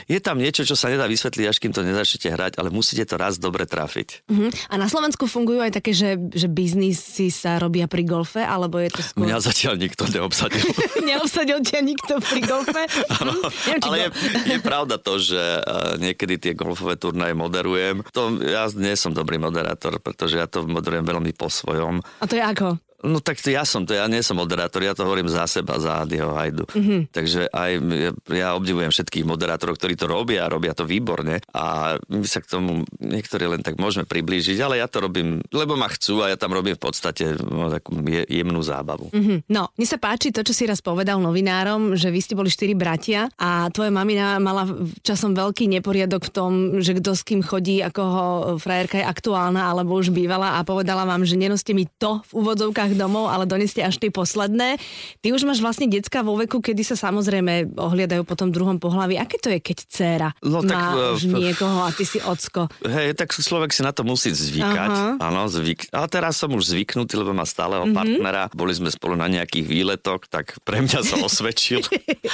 je 0.09 0.19
tam 0.19 0.37
niečo, 0.41 0.63
čo 0.65 0.75
sa 0.79 0.89
nedá 0.89 1.05
vysvetliť, 1.07 1.47
až 1.47 1.57
kým 1.61 1.73
to 1.75 1.85
nezačnete 1.85 2.29
hrať, 2.33 2.53
ale 2.57 2.73
musíte 2.73 3.05
to 3.05 3.21
raz 3.21 3.37
dobre 3.37 3.69
trafiť. 3.69 4.27
Uh-huh. 4.31 4.51
A 4.73 4.75
na 4.81 4.89
Slovensku 4.89 5.29
fungujú 5.29 5.61
aj 5.61 5.77
také, 5.77 5.93
že, 5.93 6.17
že 6.33 6.49
biznisy 6.49 7.29
sa 7.29 7.61
robia 7.61 7.85
pri 7.91 8.07
golfe, 8.09 8.41
alebo 8.41 8.81
je 8.81 8.91
to 8.91 9.03
skôr... 9.05 9.29
Mňa 9.29 9.39
zatiaľ 9.45 9.75
nikto 9.77 9.92
neobsadil. 10.09 10.65
Neobsadil 11.09 11.61
ťa 11.61 11.79
nikto 11.81 12.17
pri 12.19 12.41
golfe? 12.41 12.83
Áno, 13.19 13.33
Hm? 13.43 13.51
Neviem, 13.69 13.83
ale 13.83 13.97
je, 13.97 14.09
go- 14.09 14.17
je 14.47 14.59
pravda 14.61 14.97
to, 14.97 15.13
že 15.17 15.37
eh, 15.37 15.63
niekedy 15.99 16.35
tie 16.39 16.53
golfové 16.53 16.95
turnaje 16.95 17.33
moderujem. 17.33 18.01
To, 18.11 18.39
ja 18.39 18.71
nie 18.71 18.95
som 18.95 19.11
dobrý 19.11 19.37
moderátor, 19.37 19.99
pretože 19.99 20.37
ja 20.37 20.47
to 20.47 20.63
moderujem 20.63 21.03
veľmi 21.03 21.33
po 21.33 21.47
svojom. 21.47 22.01
A 22.19 22.25
to 22.25 22.35
je 22.35 22.43
ako? 22.43 22.79
No 23.03 23.19
tak 23.19 23.43
to 23.43 23.51
ja 23.51 23.67
som, 23.67 23.83
to 23.83 23.99
ja 23.99 24.07
nie 24.07 24.23
som 24.23 24.39
moderátor, 24.39 24.83
ja 24.83 24.95
to 24.95 25.03
hovorím 25.03 25.27
za 25.27 25.47
seba, 25.51 25.79
za 25.83 26.07
Adio 26.07 26.35
Hajdu. 26.35 26.67
Mhm. 26.71 26.83
Mm-hmm. 26.83 27.01
Takže 27.15 27.41
aj 27.51 27.71
ja, 27.79 28.13
ja 28.31 28.49
obdivujem 28.59 28.91
všetkých 28.91 29.25
moderátorov, 29.25 29.79
ktorí 29.79 29.95
to 29.95 30.11
robia 30.11 30.47
a 30.47 30.53
robia 30.53 30.75
to 30.75 30.83
výborne 30.83 31.39
a 31.55 31.97
my 32.11 32.27
sa 32.27 32.43
k 32.43 32.51
tomu 32.51 32.83
niektorí 32.99 33.47
len 33.47 33.63
tak 33.63 33.79
môžeme 33.79 34.05
priblížiť, 34.05 34.59
ale 34.61 34.83
ja 34.83 34.91
to 34.91 35.03
robím, 35.03 35.41
lebo 35.55 35.79
ma 35.79 35.87
chcú 35.89 36.27
a 36.27 36.31
ja 36.31 36.37
tam 36.37 36.53
robím 36.53 36.75
v 36.75 36.83
podstate 36.83 37.39
no, 37.39 37.71
takú 37.71 37.97
je, 38.03 38.27
jemnú 38.29 38.61
zábavu. 38.61 39.09
Mhm. 39.15 39.47
No, 39.49 39.71
mne 39.79 39.87
sa 39.87 39.99
páči 39.99 40.35
to, 40.35 40.43
čo 40.43 40.53
si 40.53 40.67
raz 40.67 40.83
povedal 40.83 41.23
novinárom, 41.23 41.95
že 41.95 42.11
vy 42.11 42.21
ste 42.21 42.35
boli 42.35 42.51
štyri 42.51 42.75
bratia 42.75 43.31
a 43.39 43.71
tvoja 43.71 43.95
mamina 43.95 44.43
mala 44.43 44.69
časom 45.07 45.33
veľký 45.33 45.71
neporiadok 45.79 46.29
v 46.29 46.35
tom, 46.35 46.53
že 46.83 46.99
kto 46.99 47.15
s 47.15 47.23
kým 47.23 47.41
chodí, 47.41 47.81
ako 47.81 48.03
ho 48.03 48.27
frajerka 48.59 49.01
je 49.01 49.07
aktuálna 49.07 49.71
alebo 49.71 49.97
už 49.97 50.13
bývala 50.13 50.59
a 50.59 50.67
povedala 50.67 51.07
vám, 51.07 51.25
že 51.25 51.39
nenoste 51.39 51.73
mi 51.73 51.87
to 51.87 52.21
v 52.33 52.45
úvodzovkách 52.45 52.92
domov, 52.95 53.29
ale 53.29 53.45
doneste 53.45 53.81
až 53.81 53.99
tie 53.99 54.09
posledné. 54.09 54.77
Ty 55.21 55.29
už 55.33 55.45
máš 55.45 55.61
vlastne 55.61 55.87
decka 55.87 56.21
vo 56.21 56.35
veku, 56.37 56.59
kedy 56.59 56.83
sa 56.83 56.97
samozrejme 56.97 57.77
ohliadajú 57.77 58.23
po 58.27 58.35
tom 58.35 58.51
druhom 58.51 58.77
pohlaví. 58.81 59.17
Aké 59.17 59.39
to 59.39 59.49
je, 59.49 59.59
keď 59.61 59.79
dcéra 59.87 60.29
No 60.43 60.61
tak, 60.63 60.75
má 60.75 60.91
eh, 60.97 61.15
už 61.17 61.23
niekoho 61.29 61.87
a 61.87 61.91
ty 61.93 62.05
si 62.05 62.19
ocko? 62.19 62.67
Hej, 62.83 63.15
tak 63.15 63.31
človek 63.33 63.71
si 63.71 63.85
na 63.85 63.93
to 63.95 64.03
musí 64.03 64.33
zvykať. 64.33 64.91
Aha. 64.93 65.11
Áno, 65.21 65.47
zvyk. 65.47 65.93
Ale 65.93 66.07
teraz 66.09 66.39
som 66.41 66.51
už 66.53 66.75
zvyknutý, 66.75 67.15
lebo 67.17 67.31
má 67.33 67.45
stáleho 67.45 67.83
Mhm. 67.83 67.93
mm-hmm. 67.93 67.99
partnera. 68.23 68.43
Boli 68.53 68.73
sme 68.75 68.89
spolu 68.89 69.15
na 69.15 69.29
nejakých 69.29 69.67
výletoch, 69.67 70.27
tak 70.31 70.57
pre 70.63 70.81
mňa 70.83 71.01
sa 71.05 71.17
osvedčil. 71.21 71.83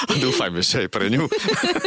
A 0.09 0.13
dúfajme, 0.17 0.61
že 0.63 0.87
aj 0.87 0.89
pre 0.89 1.09
ňu. 1.11 1.25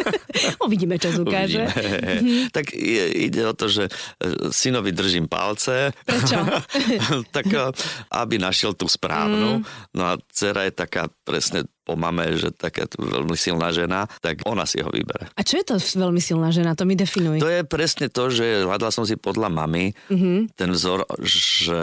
Uvidíme, 0.65 0.97
čo 0.97 1.11
ukáže. 1.21 1.67
Uvidíme. 1.67 2.49
Tak 2.55 2.73
je, 2.73 3.05
ide 3.31 3.47
o 3.47 3.53
to, 3.55 3.69
že 3.71 3.87
e, 3.87 3.91
synovi 4.51 4.91
držím 4.91 5.29
palce. 5.29 5.95
Prečo? 6.03 6.41
tak 7.35 7.47
e, 7.47 7.71
aby 8.11 8.35
našiel 8.61 8.77
tú 8.77 8.85
správnu. 8.85 9.57
Mm. 9.57 9.63
No 9.97 10.03
a 10.05 10.21
dcera 10.29 10.69
je 10.69 10.73
taká 10.77 11.09
presne 11.25 11.65
po 11.91 11.99
mame, 11.99 12.39
že 12.39 12.55
taká 12.55 12.87
veľmi 12.95 13.35
silná 13.35 13.75
žena, 13.75 14.07
tak 14.23 14.47
ona 14.47 14.63
si 14.63 14.79
ho 14.79 14.87
vybere. 14.87 15.27
A 15.35 15.43
čo 15.43 15.59
je 15.59 15.65
to 15.67 15.75
veľmi 15.75 16.23
silná 16.23 16.47
žena? 16.55 16.71
To 16.71 16.87
mi 16.87 16.95
definuj. 16.95 17.43
To 17.43 17.51
je 17.51 17.67
presne 17.67 18.07
to, 18.07 18.31
že 18.31 18.63
hľadala 18.63 18.95
som 18.95 19.03
si 19.03 19.19
podľa 19.19 19.51
mamy 19.51 19.91
Mhm. 19.91 20.15
mm-hmm. 20.15 20.39
ten 20.55 20.69
vzor, 20.71 21.03
že 21.19 21.81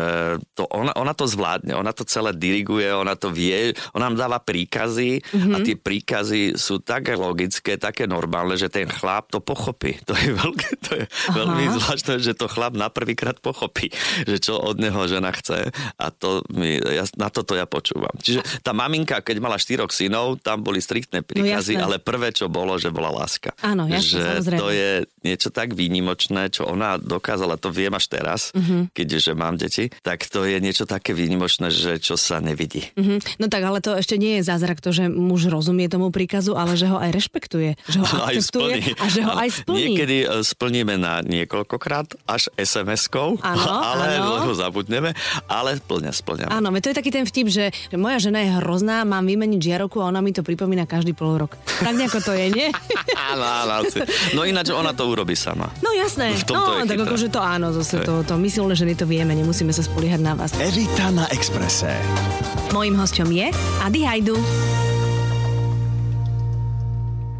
to 0.56 0.64
ona, 0.72 0.96
ona 0.96 1.12
to 1.12 1.28
zvládne, 1.28 1.76
ona 1.76 1.92
to 1.92 2.08
celé 2.08 2.32
diriguje, 2.32 2.88
ona 2.88 3.12
to 3.12 3.28
vie, 3.28 3.76
ona 3.92 4.08
nám 4.08 4.16
dáva 4.16 4.38
príkazy 4.40 5.20
Mhm. 5.20 5.28
mm-hmm. 5.36 5.52
a 5.52 5.56
tie 5.60 5.76
príkazy 5.76 6.40
sú 6.56 6.80
také 6.80 7.12
logické, 7.12 7.76
také 7.76 8.08
normálne, 8.08 8.56
že 8.56 8.72
ten 8.72 8.88
chlap 8.88 9.28
to 9.28 9.44
pochopí. 9.44 10.00
To 10.08 10.16
je, 10.16 10.32
veľké, 10.32 10.68
to 10.80 10.90
je 10.94 11.04
veľmi 11.34 11.64
zvláštne, 11.76 12.16
že 12.16 12.32
to 12.32 12.48
chlap 12.48 12.72
na 12.72 12.88
prvýkrát 12.88 13.36
pochopí, 13.36 13.92
že 14.24 14.40
čo 14.40 14.56
od 14.56 14.80
neho 14.80 15.04
žena 15.04 15.34
chce 15.34 15.68
a 15.98 16.06
to 16.08 16.40
mi, 16.48 16.78
ja, 16.80 17.04
na 17.18 17.28
toto 17.28 17.52
ja 17.52 17.66
počúvam. 17.66 18.14
Čiže 18.16 18.40
tá 18.62 18.70
maminka, 18.72 19.18
keď 19.20 19.36
mala 19.42 19.58
štyroch 19.58 19.90
synov, 19.98 20.38
tam 20.38 20.60
boli 20.60 20.78
striktné 20.78 21.20
príkazy, 21.20 21.74
jasné. 21.74 21.82
ale 21.82 21.96
prvé, 21.98 22.30
čo 22.30 22.46
bolo, 22.46 22.76
že 22.76 22.88
bola 22.88 23.10
láska. 23.10 23.50
Áno, 23.60 23.84
jasné, 23.84 24.06
že 24.08 24.22
samozrejme. 24.38 24.60
to 24.60 24.68
je 24.70 24.90
niečo 25.22 25.48
tak 25.50 25.68
výnimočné, 25.72 26.42
čo 26.48 26.64
ona 26.64 26.94
dokázala, 26.94 27.56
to 27.56 27.68
viem 27.68 27.90
až 27.90 28.06
teraz, 28.08 28.40
Mhm. 28.50 28.60
uh-huh. 28.60 28.82
keďže 28.92 29.32
mám 29.34 29.54
deti, 29.54 29.90
tak 30.00 30.22
to 30.24 30.42
je 30.42 30.56
niečo 30.56 30.84
také 30.84 31.10
výnimočné, 31.12 31.68
že 31.68 31.98
čo 31.98 32.14
sa 32.14 32.38
nevidí. 32.38 32.86
Mhm. 32.94 33.36
No 33.36 33.46
tak, 33.46 33.62
ale 33.62 33.78
to 33.78 33.92
ešte 33.92 34.14
nie 34.14 34.38
je 34.38 34.46
zázrak 34.46 34.78
to, 34.78 34.90
že 34.90 35.06
muž 35.06 35.46
rozumie 35.46 35.86
tomu 35.86 36.08
príkazu, 36.08 36.54
ale 36.54 36.74
že 36.74 36.86
ho 36.86 36.96
aj 36.96 37.10
rešpektuje, 37.10 37.74
že 37.84 37.98
ho 37.98 38.06
akceptuje 38.22 38.74
splní. 38.78 38.92
a 38.94 39.04
že 39.08 39.20
ho 39.20 39.32
aj 39.32 39.48
splní. 39.56 39.80
Niekedy 39.88 40.16
e, 40.20 40.26
splníme 40.42 40.94
na 40.94 41.20
niekoľkokrát, 41.20 42.06
až 42.24 42.46
SMS-kou, 42.54 43.40
Áno, 43.40 43.64
ale 43.90 44.06
áno. 44.16 44.30
lebo 44.38 44.50
zabudneme, 44.52 45.16
ale 45.46 45.80
plne 45.80 46.10
splňam. 46.10 46.48
Áno, 46.48 46.68
to 46.74 46.88
je 46.88 46.96
taký 46.96 47.10
ten 47.10 47.24
vtip, 47.24 47.48
že, 47.48 47.72
že 47.88 47.96
moja 47.96 48.20
žena 48.20 48.38
je 48.38 48.50
hrozná, 48.54 49.02
mám 49.02 49.24
vymeniť 49.24 49.58
žiarovku 49.78 50.02
a 50.02 50.10
ona 50.10 50.18
mi 50.18 50.34
to 50.34 50.42
pripomína 50.42 50.90
každý 50.90 51.14
pol 51.14 51.38
rok. 51.38 51.54
Tak 51.54 51.94
nejako 51.94 52.18
to 52.18 52.34
je, 52.34 52.50
nie? 52.50 52.66
Áno, 53.30 53.44
áno. 53.44 53.84
No 54.32 54.42
ináč 54.48 54.72
ona 54.72 54.96
to 54.96 55.04
urobí 55.04 55.36
sama. 55.36 55.68
No 55.84 55.92
jasné. 55.92 56.32
V 56.32 56.48
tomto 56.48 56.70
no, 56.74 56.80
je 56.80 56.88
tak 56.88 57.00
akože 57.04 57.28
to 57.28 57.40
áno, 57.44 57.76
zase 57.76 58.00
to, 58.00 58.24
to 58.24 58.40
my 58.40 58.48
silné 58.48 58.72
ženy 58.72 58.96
to 58.96 59.04
vieme, 59.04 59.36
nemusíme 59.36 59.68
sa 59.68 59.84
spoliehať 59.84 60.20
na 60.24 60.32
vás. 60.32 60.56
Evita 60.56 61.12
na 61.12 61.28
Exprese. 61.28 61.92
Mojím 62.72 62.96
hosťom 62.96 63.28
je 63.28 63.52
Adi 63.84 64.00
Hajdu. 64.00 64.87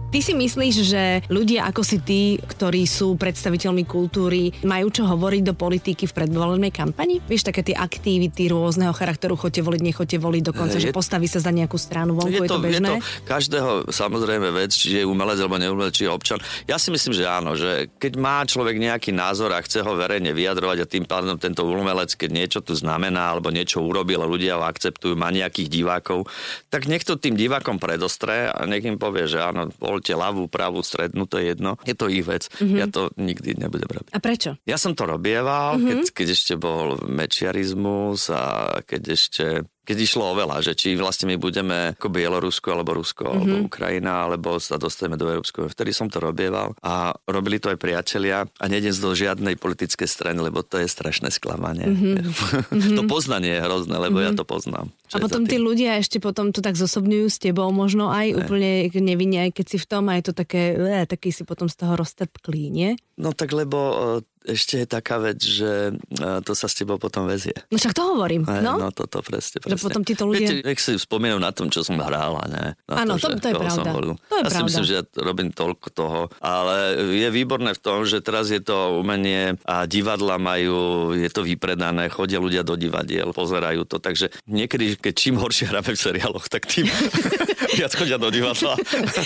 Ty 0.09 0.25
si 0.25 0.33
myslíš, 0.33 0.77
že 0.89 1.03
ľudia 1.29 1.69
ako 1.69 1.85
si 1.85 2.01
ty, 2.01 2.41
ktorí 2.41 2.89
sú 2.89 3.21
predstaviteľmi 3.21 3.85
kultúry, 3.85 4.57
majú 4.65 4.89
čo 4.89 5.05
hovoriť 5.05 5.43
do 5.45 5.53
politiky 5.53 6.09
v 6.09 6.17
predvolebnej 6.17 6.73
kampani? 6.73 7.21
Vieš, 7.29 7.53
také 7.53 7.61
tie 7.61 7.77
aktivity 7.77 8.49
rôzneho 8.49 8.97
charakteru, 8.97 9.37
chodte 9.37 9.61
voliť, 9.61 9.85
nechoďte 9.85 10.17
voliť, 10.17 10.43
dokonca, 10.49 10.81
Je- 10.81 10.89
že 10.89 10.97
postaví 10.97 11.29
sa 11.29 11.45
za 11.45 11.53
nejakú 11.53 11.77
stranu, 11.77 12.17
vonku 12.17 12.41
je 12.41 12.49
to, 12.49 12.57
bežné? 12.57 12.89
Je 12.89 13.05
to 13.05 13.29
každého 13.29 13.93
samozrejme 13.93 14.49
vec, 14.49 14.73
či 14.73 14.97
je 14.97 15.05
umelec 15.05 15.45
alebo 15.45 15.61
neumelec, 15.61 15.93
či 15.93 16.09
je 16.09 16.11
občan. 16.11 16.41
Ja 16.65 16.81
si 16.81 16.89
myslím, 16.89 17.13
že 17.13 17.29
áno, 17.29 17.53
že 17.53 17.93
keď 18.01 18.17
má 18.17 18.41
človek 18.49 18.81
nejaký 18.81 19.13
názor 19.13 19.53
a 19.53 19.61
chce 19.61 19.85
ho 19.85 19.93
verejne 19.93 20.33
vyjadrovať 20.33 20.79
a 20.83 20.87
tým 20.89 21.05
pádom 21.05 21.37
tento 21.37 21.69
umelec, 21.69 22.17
keď 22.17 22.31
niečo 22.33 22.65
tu 22.65 22.73
znamená 22.73 23.37
alebo 23.37 23.53
niečo 23.53 23.85
urobil 23.85 24.25
a 24.25 24.27
ľudia 24.27 24.57
ho 24.57 24.65
akceptujú, 24.65 25.21
má 25.21 25.29
nejakých 25.29 25.69
divákov, 25.69 26.25
tak 26.73 26.89
nech 26.89 27.05
to 27.05 27.21
tým 27.21 27.37
divákom 27.37 27.77
predostre 27.77 28.49
a 28.49 28.65
nech 28.65 28.89
im 28.89 28.97
povie, 28.97 29.29
že 29.29 29.45
áno, 29.45 29.69
voľte 29.99 30.15
ľavú, 30.15 30.47
pravú, 30.47 30.79
strednú, 30.87 31.27
to 31.27 31.43
je 31.43 31.59
jedno. 31.59 31.75
Je 31.83 31.99
to 31.99 32.07
ich 32.07 32.23
vec. 32.23 32.47
Ja 32.63 32.87
to 32.87 33.11
nikdy 33.19 33.59
nebudem 33.59 33.91
robiť. 33.91 34.15
A 34.15 34.23
prečo? 34.23 34.55
Ja 34.63 34.79
som 34.79 34.95
to 34.95 35.11
robieval, 35.11 35.75
mm-hmm. 35.75 35.91
keď, 35.91 35.99
keď 36.15 36.27
ešte 36.39 36.55
bol 36.55 37.03
mečiarizmus 37.03 38.31
a 38.31 38.79
keď 38.87 39.03
ešte 39.19 39.45
keď 39.89 39.97
išlo 40.05 40.29
o 40.29 40.37
veľa, 40.37 40.61
že 40.61 40.77
či 40.77 40.93
vlastne 41.01 41.33
my 41.33 41.41
budeme 41.41 41.97
ako 41.97 42.13
Bielorusko, 42.13 42.77
alebo 42.77 43.01
Rusko, 43.01 43.25
mm-hmm. 43.25 43.39
alebo 43.41 43.55
Ukrajina, 43.65 44.13
alebo 44.29 44.61
sa 44.61 44.77
dostaneme 44.77 45.17
do 45.17 45.33
Európskeho. 45.33 45.73
Vtedy 45.73 45.97
som 45.97 46.13
to 46.13 46.21
robieval 46.21 46.77
a 46.85 47.17
robili 47.25 47.57
to 47.57 47.73
aj 47.73 47.81
priatelia 47.81 48.45
a 48.45 48.65
nejdem 48.69 48.93
do 48.93 49.17
žiadnej 49.17 49.57
politickej 49.57 50.05
strany, 50.05 50.45
lebo 50.45 50.61
to 50.61 50.77
je 50.77 50.85
strašné 50.85 51.33
sklamanie. 51.33 51.89
Mm-hmm. 51.89 52.97
to 53.01 53.03
poznanie 53.09 53.57
je 53.57 53.65
hrozné, 53.65 53.97
lebo 53.97 54.21
mm-hmm. 54.21 54.37
ja 54.37 54.37
to 54.37 54.45
poznám. 54.45 54.93
A 55.09 55.17
potom 55.17 55.49
tí 55.49 55.57
ľudia 55.57 55.97
ešte 55.97 56.21
potom 56.21 56.53
to 56.53 56.61
tak 56.61 56.77
zosobňujú 56.77 57.27
s 57.33 57.41
tebou 57.41 57.73
možno 57.73 58.13
aj 58.13 58.27
ne. 58.29 58.37
úplne 58.45 58.71
nevinne, 59.01 59.49
aj 59.49 59.57
keď 59.57 59.67
si 59.73 59.79
v 59.81 59.87
tom, 59.89 60.05
aj 60.13 60.21
to 60.29 60.33
také, 60.37 60.77
le, 60.77 61.09
taký 61.09 61.33
si 61.33 61.49
potom 61.49 61.65
z 61.65 61.81
toho 61.81 61.97
roztrpklý, 61.97 62.69
nie? 62.69 62.91
No 63.17 63.33
tak 63.33 63.57
lebo 63.57 64.21
e, 64.21 64.38
ešte 64.45 64.83
je 64.83 64.87
taká 64.87 65.19
vec, 65.19 65.39
že 65.39 65.93
e, 65.93 66.19
to 66.45 66.53
sa 66.55 66.71
s 66.71 66.75
tebou 66.75 66.97
potom 66.97 67.27
vezie. 67.27 67.55
No 67.69 67.77
však 67.77 67.93
to 67.93 68.03
hovorím, 68.15 68.47
Aj, 68.47 68.63
no. 68.63 68.79
no 68.79 68.89
toto 68.91 69.19
presne, 69.21 69.59
presne. 69.59 69.75
Že 69.75 69.85
potom 69.85 70.03
títo 70.05 70.25
ľudia... 70.29 70.49
Viete, 70.51 70.67
nech 70.67 70.79
si 70.79 70.95
spomínam 70.95 71.43
na 71.43 71.51
tom, 71.51 71.69
čo 71.69 71.83
som 71.83 71.99
hrála, 71.99 72.47
ne? 72.47 72.65
Na 72.87 73.03
Áno, 73.03 73.19
to- 73.19 73.29
že 73.35 73.43
to 73.43 73.49
je 73.51 73.55
pravda. 73.59 73.91
To 73.91 74.35
je 74.39 74.43
ja 74.45 74.49
si 74.49 74.55
pravda. 74.55 74.67
myslím, 74.71 74.85
že 74.87 74.95
ja 74.95 75.05
robím 75.19 75.51
toľko 75.51 75.89
toho, 75.91 76.21
ale 76.39 76.77
je 77.19 77.29
výborné 77.29 77.75
v 77.75 77.81
tom, 77.83 78.07
že 78.07 78.23
teraz 78.23 78.49
je 78.49 78.63
to 78.63 79.03
umenie 79.03 79.59
a 79.67 79.85
divadla 79.91 80.39
majú, 80.39 81.11
je 81.19 81.29
to 81.29 81.43
vypredané, 81.43 82.07
chodia 82.09 82.39
ľudia 82.39 82.63
do 82.63 82.79
divadiel, 82.79 83.35
pozerajú 83.35 83.85
to, 83.85 83.99
takže 83.99 84.31
niekedy, 84.47 84.95
keď 84.97 85.13
čím 85.13 85.35
horšie 85.37 85.67
hráme 85.67 85.93
v 85.93 85.99
seriáloch, 85.99 86.47
tak 86.47 86.71
tým 86.71 86.87
viac 87.79 87.93
chodia 87.93 88.17
do 88.17 88.31
divadla. 88.31 88.79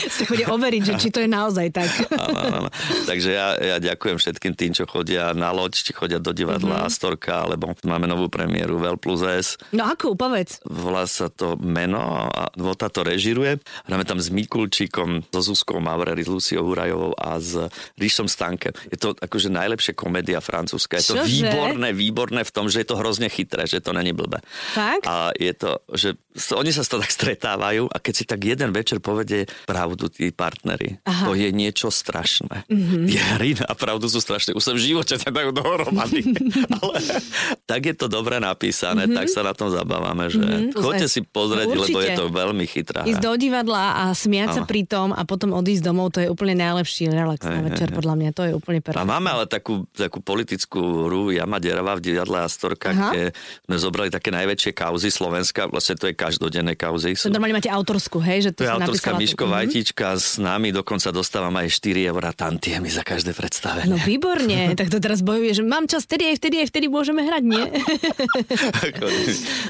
Si 0.09 0.25
chodia 0.25 0.49
overiť, 0.49 0.83
že 0.83 0.95
či 0.99 1.09
to 1.13 1.21
je 1.21 1.29
naozaj 1.29 1.69
tak. 1.71 1.91
Áno, 2.11 2.39
áno, 2.39 2.57
áno. 2.65 2.71
Takže 3.05 3.29
ja, 3.31 3.47
ja 3.61 3.77
ďakujem 3.79 4.17
všetkým 4.17 4.53
tým, 4.57 4.71
čo 4.73 4.85
chodia 4.87 5.12
na 5.33 5.51
loď, 5.51 5.73
či 5.75 5.93
chodia 5.93 6.17
do 6.17 6.31
divadla 6.31 6.81
Mhm. 6.81 6.85
Astorka, 6.85 7.45
alebo 7.45 7.75
máme 7.83 8.05
novú 8.05 8.27
premiéru 8.27 8.77
Vel 8.77 8.97
plus 8.97 9.21
S. 9.21 9.61
No 9.71 9.85
akú, 9.85 10.15
povedz. 10.15 10.63
volá 10.65 11.05
sa 11.05 11.27
to 11.27 11.55
Meno 11.57 12.01
a 12.25 12.49
Vota 12.55 12.87
to 12.87 13.03
režiruje. 13.03 13.59
Hráme 13.85 14.05
tam 14.05 14.17
s 14.17 14.29
Mikulčíkom, 14.29 15.27
so 15.29 15.41
Zuzkou 15.41 15.79
Mavrery, 15.79 16.21
s 16.21 16.29
Luciou 16.29 16.65
Hurajovou 16.65 17.13
a 17.13 17.37
s 17.37 17.57
Ríšom 17.95 18.25
Stankem. 18.25 18.73
Je 18.87 18.97
to 18.97 19.13
akože 19.13 19.49
najlepšia 19.49 19.93
komédia 19.93 20.39
francúzska. 20.39 20.97
Je 20.97 21.07
to 21.07 21.17
Čože? 21.19 21.29
výborné, 21.29 21.89
výborné 21.91 22.41
v 22.43 22.53
tom, 22.53 22.67
že 22.67 22.81
je 22.81 22.89
to 22.89 22.97
hrozne 22.97 23.27
chytré, 23.27 23.65
že 23.65 23.79
to 23.79 23.91
není 23.91 24.13
blbé. 24.13 24.39
Fakt? 24.73 25.05
A 25.05 25.35
je 25.35 25.53
to, 25.53 25.71
že 25.91 26.15
oni 26.33 26.71
sa 26.73 26.81
tak 26.85 27.13
stretávajú 27.13 27.93
a 27.93 27.97
keď 28.01 28.15
si 28.17 28.25
tak 28.25 28.41
jeden 28.41 28.73
večer 28.73 29.05
povedie 29.05 29.45
pravdu 29.69 30.09
tí 30.09 30.33
partneri, 30.33 30.97
Aha. 31.05 31.29
to 31.29 31.37
je 31.37 31.53
niečo 31.53 31.93
strašné. 31.93 32.65
Mm-hmm. 32.73 33.05
Tie 33.05 33.21
hry 33.37 33.51
na 33.61 33.73
pravdu 33.77 34.09
sú 34.09 34.17
strašné. 34.17 34.57
Už 34.57 34.65
sa 34.65 34.73
v 34.73 34.81
živote 34.81 35.13
sa 35.21 35.29
dajú 35.29 35.53
dohromady. 35.61 36.25
Ale 36.73 36.97
tak 37.71 37.81
je 37.85 37.95
to 37.97 38.09
dobre 38.09 38.41
napísané, 38.41 39.05
mm-hmm. 39.05 39.19
tak 39.21 39.27
sa 39.29 39.45
na 39.45 39.53
tom 39.53 39.69
zabávame, 39.69 40.33
že 40.33 40.41
mm-hmm. 40.41 40.73
chodte 40.81 41.07
si 41.09 41.21
pozrieť, 41.21 41.69
No, 41.73 41.85
lebo 41.85 41.99
je 42.01 42.11
to 42.17 42.27
veľmi 42.29 42.65
chytrá 42.69 43.05
Ísť 43.05 43.23
do 43.23 43.33
divadla 43.37 43.85
a 43.97 44.05
smiať 44.17 44.61
sa 44.61 44.63
Áno. 44.65 44.69
pri 44.69 44.83
tom 44.89 45.13
a 45.13 45.23
potom 45.29 45.53
odísť 45.53 45.85
domov, 45.85 46.17
to 46.17 46.25
je 46.25 46.29
úplne 46.29 46.57
najlepší 46.59 47.13
relax 47.13 47.45
na 47.45 47.61
večer, 47.65 47.93
hej, 47.93 47.97
podľa 47.97 48.15
mňa. 48.19 48.31
To 48.33 48.43
je 48.49 48.53
úplne 48.57 48.81
A 48.81 48.85
perfektné. 48.85 49.09
máme 49.09 49.29
ale 49.31 49.45
takú, 49.49 49.85
takú 49.93 50.25
politickú 50.25 51.09
hru 51.09 51.33
Jama 51.33 51.61
Derava 51.61 51.97
v 51.99 52.13
divadle 52.13 52.45
Astorka, 52.45 52.93
Aha. 52.93 53.11
kde 53.13 53.23
sme 53.69 53.77
zobrali 53.77 54.09
také 54.09 54.33
najväčšie 54.33 54.73
kauzy 54.73 55.09
Slovenska, 55.13 55.69
vlastne 55.69 55.97
to 55.97 56.09
je 56.09 56.15
každodenné 56.23 56.75
kauzy. 56.75 57.15
To 57.15 57.19
Sú, 57.19 57.29
normálne 57.29 57.57
máte 57.57 57.67
autorskú, 57.67 58.19
hej? 58.19 58.47
Že 58.47 58.51
to 58.53 58.55
to 58.55 58.63
je 58.63 58.73
autorská 58.73 59.11
Miško 59.15 59.43
Mhm. 59.43 59.51
Vajtička, 59.53 60.07
s 60.15 60.39
nami 60.39 60.71
dokonca 60.71 61.11
dostávam 61.11 61.51
aj 61.53 61.67
4 61.69 62.07
eurá 62.07 62.31
tantiemy 62.31 62.87
za 62.87 63.03
každé 63.03 63.33
predstavenie. 63.33 63.89
No 63.89 63.97
výborne, 63.99 64.71
tak 64.79 64.87
to 64.87 64.97
teraz 64.97 65.21
bojuje, 65.21 65.53
že 65.53 65.63
mám 65.63 65.85
čas, 65.85 66.03
vtedy 66.03 66.29
aj 66.29 66.35
vtedy, 66.39 66.55
aj 66.59 66.67
vtedy 66.71 66.87
môžeme 66.87 67.21
hrať, 67.21 67.43
nie? 67.43 67.65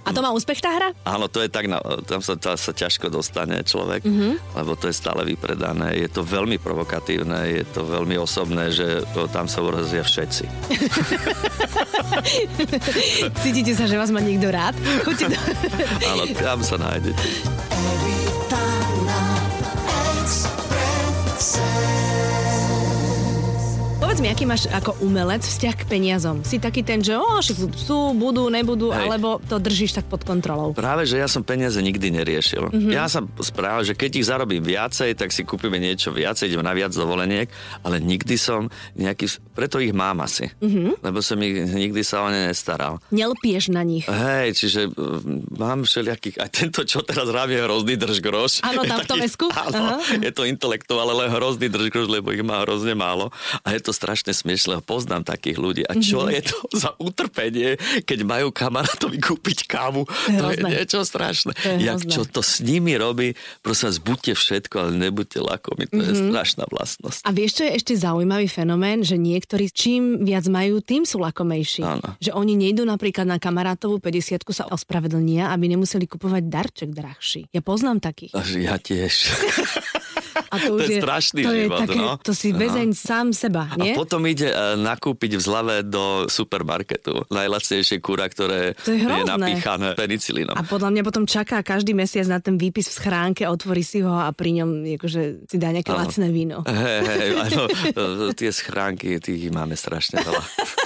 A 0.03 0.09
to 0.11 0.19
má 0.21 0.31
úspech 0.31 0.59
tá 0.59 0.71
hra? 0.71 0.89
Áno, 1.05 1.27
to 1.27 1.41
je 1.41 1.49
tak, 1.49 1.67
na, 1.67 1.79
tam 2.05 2.21
sa, 2.21 2.35
sa 2.37 2.71
ťažko 2.73 3.09
dostane 3.09 3.63
človek, 3.63 4.03
Mhm. 4.03 4.13
mm-hmm. 4.13 4.33
lebo 4.55 4.71
to 4.75 4.87
je 4.87 4.95
stále 4.95 5.23
vypredané. 5.25 5.97
Je 5.97 6.07
to 6.07 6.21
veľmi 6.21 6.57
provokatívne, 6.59 7.53
je 7.53 7.65
to 7.67 7.83
veľmi 7.83 8.15
osobné, 8.17 8.69
že 8.69 9.01
to, 9.13 9.27
tam 9.27 9.47
sa 9.47 9.61
urazia 9.61 10.03
všetci. 10.03 10.45
Cítite 13.43 13.73
sa, 13.73 13.85
že 13.85 13.95
vás 13.95 14.09
má 14.09 14.19
niekto 14.19 14.49
rád? 14.49 14.73
Choďte 15.03 15.31
do... 15.31 15.37
Áno, 16.05 16.23
tam 16.43 16.59
sa 16.67 16.75
nájdete. 16.75 18.12
Mi, 24.23 24.31
aký 24.31 24.47
máš 24.47 24.71
ako 24.71 25.03
umelec 25.03 25.43
vzťah 25.43 25.75
k 25.83 25.85
peniazom? 25.91 26.47
Si 26.47 26.63
taký 26.63 26.87
ten, 26.87 27.03
že 27.03 27.19
o, 27.19 27.43
sú, 27.43 28.15
budú, 28.15 28.47
nebudú, 28.47 28.95
Hej. 28.95 29.11
alebo 29.11 29.43
to 29.43 29.59
držíš 29.59 29.99
tak 29.99 30.07
pod 30.07 30.23
kontrolou? 30.23 30.71
Práve, 30.79 31.11
že 31.11 31.19
ja 31.19 31.27
som 31.27 31.43
peniaze 31.43 31.83
nikdy 31.83 32.15
neriešil. 32.15 32.71
Mhm. 32.71 32.73
Mm-hmm. 32.73 32.95
Ja 32.95 33.11
som 33.11 33.27
správal, 33.43 33.83
že 33.83 33.99
keď 33.99 34.11
ich 34.23 34.27
zarobím 34.31 34.63
viacej, 34.63 35.19
tak 35.19 35.35
si 35.35 35.43
kúpime 35.43 35.83
niečo 35.83 36.15
viacej, 36.15 36.55
ideme 36.55 36.63
na 36.63 36.71
viac 36.71 36.95
dovoleniek, 36.95 37.51
ale 37.83 37.99
nikdy 37.99 38.39
som 38.39 38.71
nejaký... 38.95 39.27
Preto 39.59 39.83
ich 39.83 39.91
mám 39.91 40.23
asi. 40.23 40.55
Mhm. 40.63 40.71
Mm-hmm. 40.71 40.93
Lebo 41.03 41.19
som 41.19 41.39
ich 41.43 41.55
nikdy 41.75 42.03
sa 42.07 42.23
o 42.23 42.31
ne 42.31 42.47
nestaral. 42.47 43.03
Nelpieš 43.11 43.75
na 43.75 43.83
nich. 43.83 44.07
Hej, 44.07 44.55
čiže 44.55 44.95
mám 45.59 45.83
všelijakých... 45.83 46.39
Aj 46.39 46.47
tento, 46.47 46.87
čo 46.87 47.03
teraz 47.03 47.27
hrám, 47.27 47.51
je 47.51 47.59
hrozný 47.59 47.99
držgroš. 47.99 48.63
Áno, 48.63 48.87
tam 48.87 49.03
v 49.03 49.09
tom 49.11 49.23
esku? 49.27 49.51
Áno, 49.51 49.99
Aha. 49.99 50.23
je 50.23 50.31
to 50.31 50.47
intelektuál, 50.47 51.11
ale 51.11 51.27
hrozný 51.27 51.67
držgroš, 51.67 52.07
lebo 52.07 52.31
ich 52.31 52.47
má 52.47 52.63
hrozne 52.63 52.95
málo. 52.95 53.35
A 53.67 53.75
je 53.75 53.83
to 53.83 53.91
strašne 54.13 54.37
smiešne, 54.37 54.85
poznám 54.85 55.25
takých 55.25 55.57
ľudí. 55.57 55.83
A 55.89 55.97
čo 55.97 56.21
Mhm. 56.21 56.29
mm-hmm. 56.29 56.37
je 56.37 56.43
to 56.45 56.57
za 56.77 56.91
utrpenie, 57.01 57.71
keď 58.05 58.19
majú 58.29 58.53
kamarátovi 58.53 59.17
kúpiť 59.17 59.65
kávu? 59.65 60.05
je 60.29 60.37
To 60.37 60.53
je 60.53 60.61
niečo 60.61 61.01
strašné. 61.01 61.57
To 61.57 61.69
je 61.81 61.89
Jak, 61.89 62.05
hrozné. 62.05 62.13
čo 62.13 62.23
to 62.29 62.45
s 62.45 62.61
nimi 62.61 62.93
robí, 63.01 63.33
prosím 63.65 63.89
vás, 63.89 63.99
buďte 64.05 64.33
všetko, 64.37 64.75
ale 64.77 64.91
nebuďte 65.01 65.41
lakomi. 65.41 65.89
To 65.89 65.97
mm-hmm. 65.97 66.13
je 66.13 66.23
strašná 66.29 66.65
vlastnosť. 66.69 67.25
A 67.25 67.31
vieš, 67.33 67.51
čo 67.57 67.63
je 67.65 67.73
ešte 67.73 67.93
zaujímavý 67.97 68.53
fenomén, 68.53 69.01
že 69.01 69.17
niektorí 69.17 69.73
čím 69.73 70.29
viac 70.29 70.45
majú, 70.53 70.85
tým 70.85 71.09
sú 71.09 71.17
lakomejší. 71.17 71.81
Áno. 71.81 72.13
Že 72.21 72.37
oni 72.37 72.53
nejdú 72.69 72.85
napríklad 72.85 73.25
na 73.25 73.41
kamarátovú 73.41 73.97
50 73.97 74.45
sa 74.53 74.69
ospravedlnia, 74.69 75.49
aby 75.57 75.73
nemuseli 75.73 76.05
kupovať 76.05 76.53
darček 76.53 76.93
drahší. 76.93 77.49
Ja 77.57 77.65
poznám 77.65 78.05
takých. 78.05 78.37
Až 78.37 78.61
ja 78.61 78.77
tiež. 78.77 79.33
A 80.53 80.57
to, 80.61 80.77
To 80.77 80.85
už 80.85 80.89
je 80.89 80.99
strašný 81.01 81.43
to 81.45 81.53
život, 81.53 81.81
je 81.81 81.89
také, 81.89 81.99
no. 82.01 82.13
To 82.21 82.33
si 82.37 82.49
väzeň 82.53 82.89
sám 82.93 83.27
seba, 83.33 83.73
nie? 83.81 83.97
A 83.97 84.02
potom 84.03 84.27
ide 84.27 84.51
e, 84.51 84.57
nakúpiť 84.75 85.39
v 85.39 85.43
zlave 85.43 85.77
do 85.87 86.27
supermarketu 86.27 87.23
najlacnejšie 87.31 88.03
kúra, 88.03 88.27
ktoré 88.27 88.75
To 88.83 88.91
je 88.91 89.07
hrozné. 89.07 89.31
napíchané 89.31 89.95
penicilínom. 89.95 90.59
A 90.59 90.67
podľa 90.67 90.91
mňa 90.91 91.03
potom 91.07 91.23
čaká 91.23 91.63
každý 91.63 91.95
mesiac 91.95 92.27
na 92.27 92.43
ten 92.43 92.59
výpis 92.59 92.91
v 92.91 92.99
schránke, 92.99 93.47
otvorí 93.47 93.87
si 93.87 94.03
ho 94.03 94.11
a 94.11 94.35
pri 94.35 94.59
ňom 94.59 94.83
akože, 94.99 95.47
si 95.47 95.57
dá 95.63 95.71
nejaké 95.71 95.95
Áno. 95.95 96.03
lacné 96.03 96.27
víno. 96.35 96.67
Hej, 96.67 97.01
hej, 97.07 97.31
áno, 97.39 97.63
tie 98.41 98.51
schránky, 98.51 99.23
tých 99.23 99.55
máme 99.55 99.79
strašne 99.79 100.19
veľa. 100.19 100.43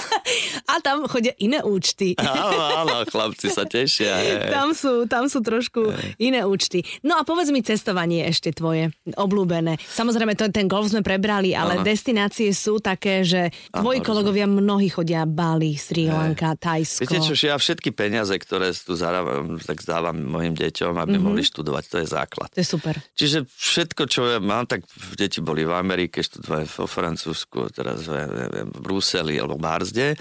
A 0.67 0.83
tam 0.83 1.07
chodia 1.07 1.33
iné 1.39 1.63
účty. 1.63 2.13
Áno, 2.19 2.59
áno, 2.83 2.95
chlapci 3.07 3.47
sa 3.47 3.63
tešia. 3.63 4.19
Hej. 4.19 4.51
Tam 4.51 4.69
sú, 4.75 4.93
tam 5.07 5.23
sú 5.31 5.39
trošku 5.39 5.95
iné 6.19 6.43
účty. 6.43 6.83
No 7.03 7.15
a 7.17 7.23
povedz 7.23 7.49
mi 7.51 7.63
cestovanie 7.63 8.27
ešte 8.27 8.51
tvoje, 8.51 8.91
obľúbené. 9.15 9.79
Samozrejme, 9.79 10.35
to, 10.35 10.51
ten 10.51 10.67
golf 10.67 10.91
sme 10.91 11.01
prebrali, 11.01 11.55
ale 11.55 11.79
Áno. 11.79 11.85
destinácie 11.85 12.51
sú 12.51 12.83
také, 12.83 13.23
že 13.23 13.49
tvoji 13.71 14.03
Áno, 14.03 14.07
kolegovia 14.07 14.45
mnohí 14.49 14.91
chodia 14.91 15.23
Bali, 15.23 15.79
Sri 15.79 16.11
Lanka, 16.11 16.55
Tajsko. 16.57 17.07
Viete 17.07 17.23
čo, 17.23 17.35
ja 17.47 17.55
všetky 17.55 17.95
peniaze, 17.95 18.35
ktoré 18.35 18.75
tu 18.75 18.93
zarávam, 18.97 19.55
tak 19.61 19.83
dávam 19.87 20.17
mojim 20.17 20.53
deťom, 20.53 20.97
aby 20.99 21.15
mm-hmm. 21.15 21.23
mohli 21.23 21.43
študovať. 21.45 21.83
To 21.93 21.95
je 22.03 22.07
základ. 22.07 22.49
To 22.51 22.59
je 22.59 22.67
super. 22.67 22.95
Čiže 23.15 23.47
všetko, 23.47 24.01
čo 24.09 24.21
ja 24.27 24.39
mám, 24.43 24.67
tak 24.67 24.83
deti 25.15 25.39
boli 25.39 25.63
v 25.63 25.73
Amerike, 25.73 26.19
študovali 26.19 26.65
vo 26.67 26.85
Francúzsku, 26.85 27.71
teraz 27.71 28.03
v, 28.05 28.15
v, 28.27 28.39
v 28.67 28.79
Bruseli 28.83 29.39
alebo 29.39 29.55
v 29.55 29.63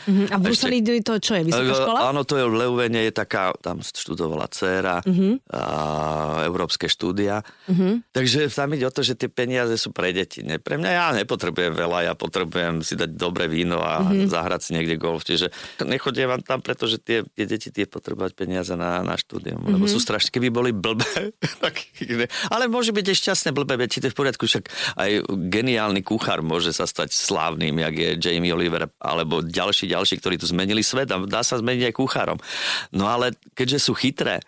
Mhm. 0.04 0.24
A 0.28 0.36
v 0.36 0.44
Ešte- 0.46 0.68
Bruseli 0.68 0.76
to 1.00 1.14
čo 1.16 1.32
je, 1.32 1.42
vysoká 1.44 1.72
E, 1.72 1.78
škola? 1.78 1.98
Áno, 2.06 2.20
to 2.22 2.34
je 2.34 2.44
v 2.44 2.54
Leuvene, 2.54 3.00
je 3.02 3.12
taká, 3.12 3.56
tam 3.56 3.80
študovala 3.80 4.46
dcéra, 4.46 5.00
Mhm. 5.02 5.28
a 5.48 5.62
európske 6.44 6.86
štúdia. 6.86 7.40
Takže 8.10 8.48
tam 8.48 8.72
ide 8.72 8.84
o 8.84 8.92
to, 8.92 9.00
že 9.00 9.14
tie 9.14 9.28
peniaze 9.28 9.74
sú 9.74 9.90
pre 9.90 10.10
deti. 10.10 10.40
Ne 10.40 10.58
pre 10.58 10.76
mňa 10.76 10.90
ja 10.90 11.06
nepotrebujem 11.14 11.72
veľa, 11.72 11.98
ja 12.02 12.14
potrebujem 12.14 12.80
si 12.80 12.94
dať 12.94 13.12
dobré 13.12 13.46
víno 13.46 13.78
a 13.78 14.00
Mhm. 14.02 14.28
zahrať 14.28 14.60
si 14.62 14.70
niekde 14.72 14.96
golf. 14.96 15.22
Čiže 15.22 15.50
nechodievam 15.80 16.40
tam, 16.40 16.60
pretože 16.60 16.98
tie, 16.98 17.22
tie 17.26 17.44
deti 17.44 17.68
tie 17.68 17.84
potrebovať 17.84 18.32
peniaze 18.34 18.72
na, 18.72 19.00
na 19.00 19.14
štúdium. 19.14 19.60
Mhm. 19.60 19.72
Lebo 19.72 19.84
sú 19.86 19.98
strašne, 19.98 20.28
keby 20.28 20.48
boli 20.48 20.70
blbé. 20.70 21.32
tak 21.62 21.78
ne. 22.00 22.26
Ale 22.48 22.66
môže 22.66 22.90
byť 22.90 23.06
aj 23.06 23.16
šťastné 23.16 23.50
blbé, 23.52 23.76
veď 23.76 23.90
to 23.96 24.06
je 24.06 24.14
v 24.14 24.18
poriadku, 24.18 24.44
však 24.44 24.64
aj 24.96 25.10
geniálny 25.48 26.00
kuchár 26.00 26.40
môže 26.40 26.70
sa 26.70 26.84
stať 26.84 27.12
slávnym, 27.12 27.76
jak 27.78 27.94
je 27.94 28.10
Jamie 28.18 28.50
Oliver, 28.50 28.88
alebo 28.98 29.40
ďalší, 29.40 29.85
ďalší, 29.86 30.18
ktorí 30.18 30.36
tu 30.36 30.46
zmenili 30.50 30.82
svet 30.82 31.08
a 31.10 31.22
dá 31.24 31.40
sa 31.46 31.56
zmeniť 31.58 31.90
aj 31.90 31.94
kuchárom. 31.94 32.38
No 32.90 33.06
ale 33.06 33.34
keďže 33.54 33.78
sú 33.86 33.92
chytré, 33.94 34.42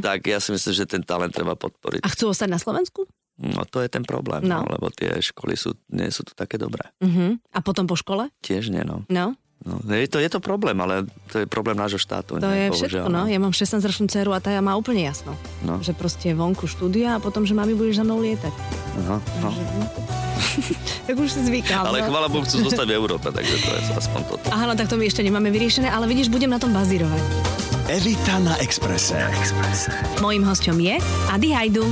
tak 0.00 0.26
ja 0.30 0.38
si 0.38 0.54
myslím, 0.54 0.72
že 0.72 0.86
ten 0.86 1.02
talent 1.02 1.34
treba 1.34 1.58
podporiť. 1.58 2.06
A 2.06 2.08
chcú 2.10 2.30
ostať 2.30 2.48
na 2.50 2.60
Slovensku? 2.62 3.04
No 3.36 3.68
to 3.68 3.84
je 3.84 3.88
ten 3.92 4.00
problém, 4.00 4.48
No. 4.48 4.64
no. 4.64 4.70
lebo 4.72 4.88
tie 4.88 5.20
školy 5.20 5.60
sú, 5.60 5.76
nie 5.92 6.08
sú 6.08 6.24
tu 6.24 6.32
také 6.32 6.56
dobré. 6.56 6.88
Uh-huh. 7.04 7.36
A 7.52 7.60
potom 7.60 7.84
po 7.84 7.92
škole? 7.92 8.32
Tiež 8.40 8.72
nie, 8.72 8.80
no. 8.80 9.04
No, 9.12 9.36
no 9.60 9.92
je, 9.92 10.08
to, 10.08 10.24
je 10.24 10.30
to 10.32 10.40
problém, 10.40 10.78
ale 10.80 11.04
to 11.28 11.44
je 11.44 11.46
problém 11.48 11.76
nášho 11.76 12.00
štátu. 12.00 12.40
to 12.40 12.48
nie, 12.48 12.72
je 12.72 12.80
všetko, 12.80 13.04
bohužiaľ, 13.04 13.06
no. 13.12 13.22
Ja 13.28 13.36
mám 13.36 13.52
16-ročnú 13.52 14.08
dceru 14.08 14.32
a 14.32 14.40
tá 14.40 14.56
má 14.64 14.72
úplne 14.72 15.04
jasno. 15.04 15.36
No. 15.60 15.84
Že 15.84 15.92
proste 16.00 16.32
vonku 16.32 16.64
štúdia 16.64 17.16
a 17.16 17.20
potom, 17.20 17.44
že 17.44 17.52
mami 17.52 17.76
budeš 17.76 18.00
za 18.00 18.04
mnou 18.08 18.24
lietať. 18.24 18.52
Aha, 19.04 19.16
no. 19.44 19.48
Že, 19.52 19.62
no. 19.84 20.25
tak 21.06 21.14
už 21.16 21.28
si 21.32 21.40
zvykám. 21.46 21.86
Ale 21.86 22.04
no. 22.04 22.08
chvála 22.08 22.28
Bohu, 22.28 22.44
chcú 22.44 22.64
zostať 22.66 22.86
v 22.88 22.94
Európe, 22.94 23.28
takže 23.32 23.54
to 23.62 23.70
je 23.72 23.80
aspoň 23.96 24.20
toto. 24.28 24.46
Aha, 24.52 24.64
no 24.68 24.74
tak 24.76 24.86
to 24.88 24.96
my 25.00 25.04
ešte 25.08 25.24
nemáme 25.24 25.48
vyriešené, 25.50 25.88
ale 25.88 26.06
vidíš, 26.06 26.28
budem 26.28 26.50
na 26.52 26.60
tom 26.60 26.72
bazírovať. 26.72 27.22
Evita 27.86 28.42
na 28.42 28.58
Exprese. 28.58 29.14
Mojím 30.18 30.42
hosťom 30.42 30.76
je 30.82 30.98
Adi 31.30 31.50
Hajdu. 31.54 31.86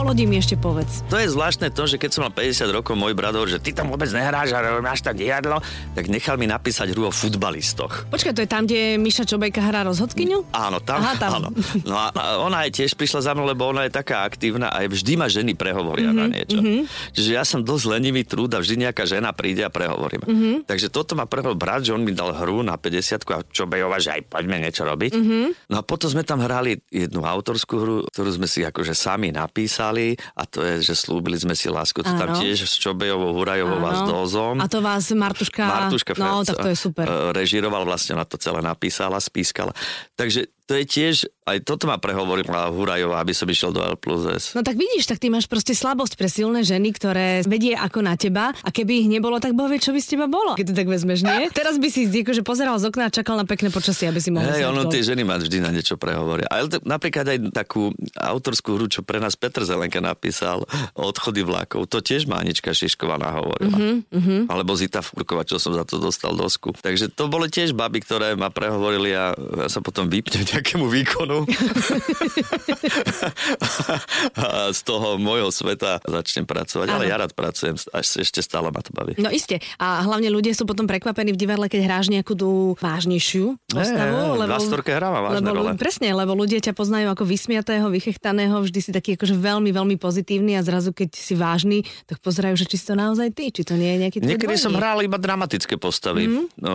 O 0.00 0.08
lodi 0.08 0.24
mi 0.24 0.40
ešte 0.40 0.56
povedz. 0.56 1.04
To 1.12 1.20
je 1.20 1.28
zvláštne 1.28 1.68
to, 1.76 1.84
že 1.84 2.00
keď 2.00 2.08
som 2.08 2.24
mal 2.24 2.32
50 2.32 2.72
rokov, 2.72 2.96
môj 2.96 3.12
brat 3.12 3.36
hovorí, 3.36 3.52
že 3.52 3.60
ty 3.60 3.76
tam 3.76 3.92
vôbec 3.92 4.08
nehráš 4.08 4.48
a 4.56 4.80
máš 4.80 5.04
tam 5.04 5.12
diadlo, 5.12 5.60
tak 5.92 6.08
nechal 6.08 6.40
mi 6.40 6.48
napísať 6.48 6.96
hru 6.96 7.04
o 7.04 7.12
futbalistoch. 7.12 8.08
Počkaj, 8.08 8.32
to 8.32 8.40
je 8.40 8.48
tam, 8.48 8.64
kde 8.64 8.96
Miša 8.96 9.28
Čobejka 9.28 9.60
hrá 9.60 9.84
rozhodkyňu? 9.84 10.56
Áno, 10.56 10.80
tam, 10.80 11.04
Aha, 11.04 11.20
tam. 11.20 11.30
áno. 11.36 11.48
No 11.84 12.00
a 12.00 12.16
a 12.16 12.40
ona 12.40 12.64
aj 12.64 12.80
tiež 12.80 12.96
prišla 12.96 13.28
za 13.28 13.36
mnou, 13.36 13.44
lebo 13.44 13.68
ona 13.68 13.84
je 13.84 13.92
taká 13.92 14.24
aktívna 14.24 14.72
a 14.72 14.80
vždy 14.88 15.20
ma 15.20 15.28
ženy 15.28 15.52
prehovoria 15.52 16.16
mm-hmm, 16.16 16.30
na 16.32 16.32
niečo. 16.32 16.58
Mm-hmm. 16.64 16.80
Čiže 17.12 17.30
ja 17.36 17.44
som 17.44 17.60
dosť 17.60 17.84
lenivý 17.92 18.24
trúd 18.24 18.56
a 18.56 18.64
vždy 18.64 18.88
nejaká 18.88 19.04
žena 19.04 19.36
príde 19.36 19.68
a 19.68 19.68
prehovorím. 19.68 20.24
Mm-hmm. 20.24 20.54
Takže 20.64 20.88
toto 20.88 21.12
ma 21.12 21.28
prehovoril 21.28 21.60
brat, 21.60 21.84
že 21.84 21.92
on 21.92 22.08
mi 22.08 22.16
dal 22.16 22.32
hru 22.32 22.64
na 22.64 22.80
50 22.80 23.20
a 23.36 23.44
čo 23.52 23.68
bejova, 23.68 24.00
že 24.00 24.16
aj 24.16 24.32
poďme 24.32 24.64
niečo 24.64 24.88
robiť. 24.88 25.12
Mm-hmm. 25.12 25.44
No 25.68 25.76
a 25.76 25.82
potom 25.84 26.08
sme 26.08 26.24
tam 26.24 26.40
hrali 26.40 26.80
jednu 26.88 27.20
autorskú 27.20 27.74
hru, 27.76 27.96
ktorú 28.08 28.30
sme 28.32 28.48
si 28.48 28.64
akože 28.64 28.96
sami 28.96 29.28
napísali 29.28 29.89
a 30.36 30.42
to 30.46 30.62
je, 30.62 30.92
že 30.92 30.94
slúbili 30.94 31.34
sme 31.40 31.58
si 31.58 31.66
lásku. 31.66 31.98
To 32.00 32.12
tam 32.14 32.34
Áno. 32.34 32.38
tiež 32.38 32.68
s 32.68 32.78
Čobejovou, 32.78 33.34
Hurajovou 33.34 33.80
a 33.82 33.92
s. 33.96 34.02
Dozom. 34.06 34.56
A 34.60 34.66
to 34.70 34.78
vás 34.78 35.10
Martuška... 35.10 35.62
Martuška 35.66 36.12
No, 36.18 36.42
Ferc, 36.42 36.52
tak 36.52 36.56
to 36.62 36.68
je 36.70 36.76
super. 36.78 37.04
e, 37.08 37.32
Režiroval, 37.34 37.82
vlastne 37.86 38.14
na 38.18 38.26
to 38.28 38.36
celé 38.38 38.60
napísala, 38.62 39.16
spískala. 39.18 39.74
Takže 40.14 40.59
to 40.70 40.78
je 40.78 40.86
tiež, 40.86 41.26
aj 41.50 41.66
toto 41.66 41.90
ma 41.90 41.98
prehovorila 41.98 42.70
Hurajová, 42.70 43.18
aby 43.18 43.34
som 43.34 43.50
išiel 43.50 43.74
do 43.74 43.82
L 43.82 43.98
plus 43.98 44.22
S. 44.22 44.44
No 44.54 44.62
tak 44.62 44.78
vidíš, 44.78 45.10
tak 45.10 45.18
ty 45.18 45.26
máš 45.26 45.50
proste 45.50 45.74
slabosť 45.74 46.14
pre 46.14 46.30
silné 46.30 46.62
ženy, 46.62 46.94
ktoré 46.94 47.42
vedie 47.42 47.74
ako 47.74 48.06
na 48.06 48.14
teba 48.14 48.54
a 48.54 48.70
keby 48.70 49.02
ich 49.02 49.08
nebolo, 49.10 49.42
tak 49.42 49.58
boh 49.58 49.66
vie, 49.66 49.82
čo 49.82 49.90
by 49.90 49.98
z 49.98 50.14
teba 50.14 50.30
bolo. 50.30 50.54
Keď 50.54 50.70
to 50.70 50.74
tak 50.78 50.86
vezmeš, 50.86 51.26
nie? 51.26 51.50
Teraz 51.58 51.82
by 51.82 51.90
si 51.90 52.06
akože 52.06 52.46
pozeral 52.46 52.78
z 52.78 52.86
okna 52.86 53.10
a 53.10 53.12
čakal 53.12 53.34
na 53.34 53.42
pekné 53.42 53.74
počasie, 53.74 54.06
aby 54.06 54.22
si 54.22 54.30
mohol 54.30 54.46
Hej, 54.46 54.70
ono 54.70 54.86
tie 54.86 55.02
ženy 55.02 55.26
ma 55.26 55.42
vždy 55.42 55.58
na 55.58 55.74
niečo 55.74 55.98
prehovoria. 55.98 56.46
Ale 56.46 56.70
t- 56.70 56.78
napríklad 56.86 57.26
aj 57.26 57.38
takú 57.50 57.90
autorskú 58.14 58.78
hru, 58.78 58.86
čo 58.86 59.02
pre 59.02 59.18
nás 59.18 59.34
Petr 59.34 59.66
Zelenka 59.66 59.98
napísal, 59.98 60.62
Odchody 60.94 61.42
vlakov, 61.42 61.90
to 61.90 61.98
tiež 61.98 62.30
ma 62.30 62.38
Anička 62.38 62.70
Šišková 62.70 63.18
nahovorila. 63.18 63.74
Uh-huh, 63.74 64.06
uh-huh. 64.06 64.40
Alebo 64.46 64.78
Zita 64.78 65.02
Furková, 65.02 65.42
čo 65.42 65.58
som 65.58 65.74
za 65.74 65.82
to 65.82 65.98
dostal 65.98 66.30
dosku. 66.38 66.70
Takže 66.78 67.10
to 67.10 67.26
boli 67.26 67.50
tiež 67.50 67.74
baby, 67.74 68.06
ktoré 68.06 68.38
ma 68.38 68.54
prehovorili 68.54 69.10
a 69.18 69.34
ja 69.34 69.66
sa 69.66 69.82
potom 69.82 70.06
vypnem 70.06 70.46
nejakému 70.60 70.86
výkonu. 70.86 71.48
a 74.36 74.68
z 74.70 74.80
toho 74.84 75.16
môjho 75.16 75.48
sveta 75.48 76.04
začnem 76.04 76.44
pracovať. 76.44 76.86
Ale 76.92 77.08
Áno. 77.08 77.10
ja 77.10 77.16
rád 77.16 77.32
pracujem, 77.32 77.80
až 77.90 78.06
ešte 78.20 78.44
stále 78.44 78.68
ma 78.68 78.84
to 78.84 78.92
baví. 78.92 79.16
No 79.16 79.32
iste. 79.32 79.64
A 79.80 80.04
hlavne 80.04 80.28
ľudia 80.28 80.52
sú 80.52 80.68
potom 80.68 80.84
prekvapení 80.84 81.32
v 81.32 81.40
divadle, 81.40 81.72
keď 81.72 81.80
hráš 81.88 82.12
nejakú 82.12 82.36
tú 82.36 82.76
vážnejšiu 82.78 83.56
postavu. 83.72 84.36
Hej, 84.36 84.40
lebo, 84.44 84.60
v 84.60 84.92
hrávam 84.92 85.22
vážne 85.24 85.48
lebo, 85.48 85.56
role. 85.56 85.72
Presne, 85.80 86.12
lebo 86.12 86.36
ľudia 86.36 86.60
ťa 86.60 86.76
poznajú 86.76 87.08
ako 87.08 87.24
vysmiatého, 87.24 87.88
vychechtaného, 87.88 88.60
vždy 88.60 88.80
si 88.84 88.92
taký 88.92 89.16
akože 89.16 89.32
veľmi, 89.32 89.72
veľmi 89.72 89.96
pozitívny 89.96 90.52
a 90.58 90.60
zrazu 90.60 90.92
keď 90.92 91.16
si 91.16 91.32
vážny, 91.32 91.88
tak 92.04 92.20
pozerajú, 92.20 92.60
že 92.60 92.68
či 92.68 92.76
si 92.76 92.84
to 92.84 92.92
naozaj 92.98 93.32
ty, 93.32 93.48
či 93.48 93.64
to 93.64 93.72
nie 93.78 93.96
je 93.96 93.98
nejaký 94.06 94.18
Niekedy 94.20 94.60
som 94.60 94.74
dvojník. 94.74 94.84
hral 94.84 94.98
iba 95.06 95.16
dramatické 95.16 95.80
postavy, 95.80 96.28
mm. 96.28 96.60
no, 96.60 96.72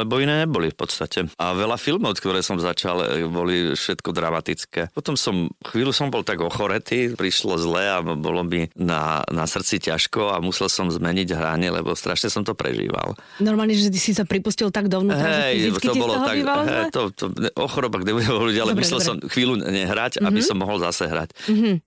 lebo 0.00 0.22
iné 0.22 0.46
neboli 0.46 0.72
v 0.72 0.78
podstate. 0.78 1.28
A 1.36 1.52
veľa 1.52 1.76
filmov, 1.76 2.16
ktoré 2.16 2.40
som 2.40 2.56
začal, 2.56 3.02
e, 3.02 3.15
boli 3.24 3.72
všetko 3.72 4.12
dramatické. 4.12 4.92
Potom 4.92 5.16
som, 5.16 5.48
chvíľu 5.64 5.96
som 5.96 6.12
bol 6.12 6.20
tak 6.20 6.44
ochoretý, 6.44 7.16
prišlo 7.16 7.56
zle 7.56 7.84
a 7.88 8.04
bolo 8.04 8.44
mi 8.44 8.68
na, 8.76 9.24
na 9.32 9.48
srdci 9.48 9.80
ťažko 9.88 10.36
a 10.36 10.44
musel 10.44 10.68
som 10.68 10.92
zmeniť 10.92 11.32
hranie, 11.32 11.72
lebo 11.72 11.96
strašne 11.96 12.28
som 12.28 12.44
to 12.44 12.52
prežíval. 12.52 13.16
Normálne, 13.40 13.72
že 13.72 13.88
ty 13.88 14.00
si 14.00 14.12
sa 14.12 14.26
pripustil 14.26 14.68
tak 14.68 14.90
dovnútra, 14.90 15.52
že 15.52 15.72
fyzicky 15.72 15.86
toho 15.88 15.96
bývalo 15.96 16.14
zle? 16.20 16.28
hej, 16.66 16.84
to, 16.92 17.00
to, 17.14 17.24
o 17.56 17.66
chorobách 17.70 18.04
nebudem 18.04 18.32
hovoriť, 18.32 18.56
ale 18.60 18.72
Dobre, 18.74 18.82
myslel 18.82 19.00
dobre. 19.00 19.08
som 19.08 19.16
chvíľu 19.30 19.54
nehrať, 19.62 20.12
aby 20.20 20.40
som 20.42 20.56
mohol 20.58 20.82
zase 20.82 21.06
hrať. 21.08 21.30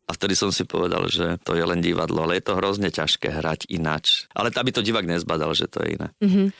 A 0.07 0.11
vtedy 0.15 0.33
som 0.33 0.49
si 0.49 0.63
povedal, 0.63 1.05
že 1.11 1.37
to 1.43 1.53
je 1.53 1.63
len 1.63 1.83
divadlo, 1.83 2.25
ale 2.25 2.39
je 2.39 2.43
to 2.47 2.57
hrozne 2.57 2.89
ťažké 2.89 3.29
hrať 3.29 3.69
ináč. 3.69 4.29
Ale 4.33 4.49
aby 4.53 4.71
to 4.75 4.83
divák 4.83 5.07
nezbadal, 5.07 5.55
že 5.55 5.71
to 5.71 5.83
je 5.83 5.95
iné. 5.95 6.07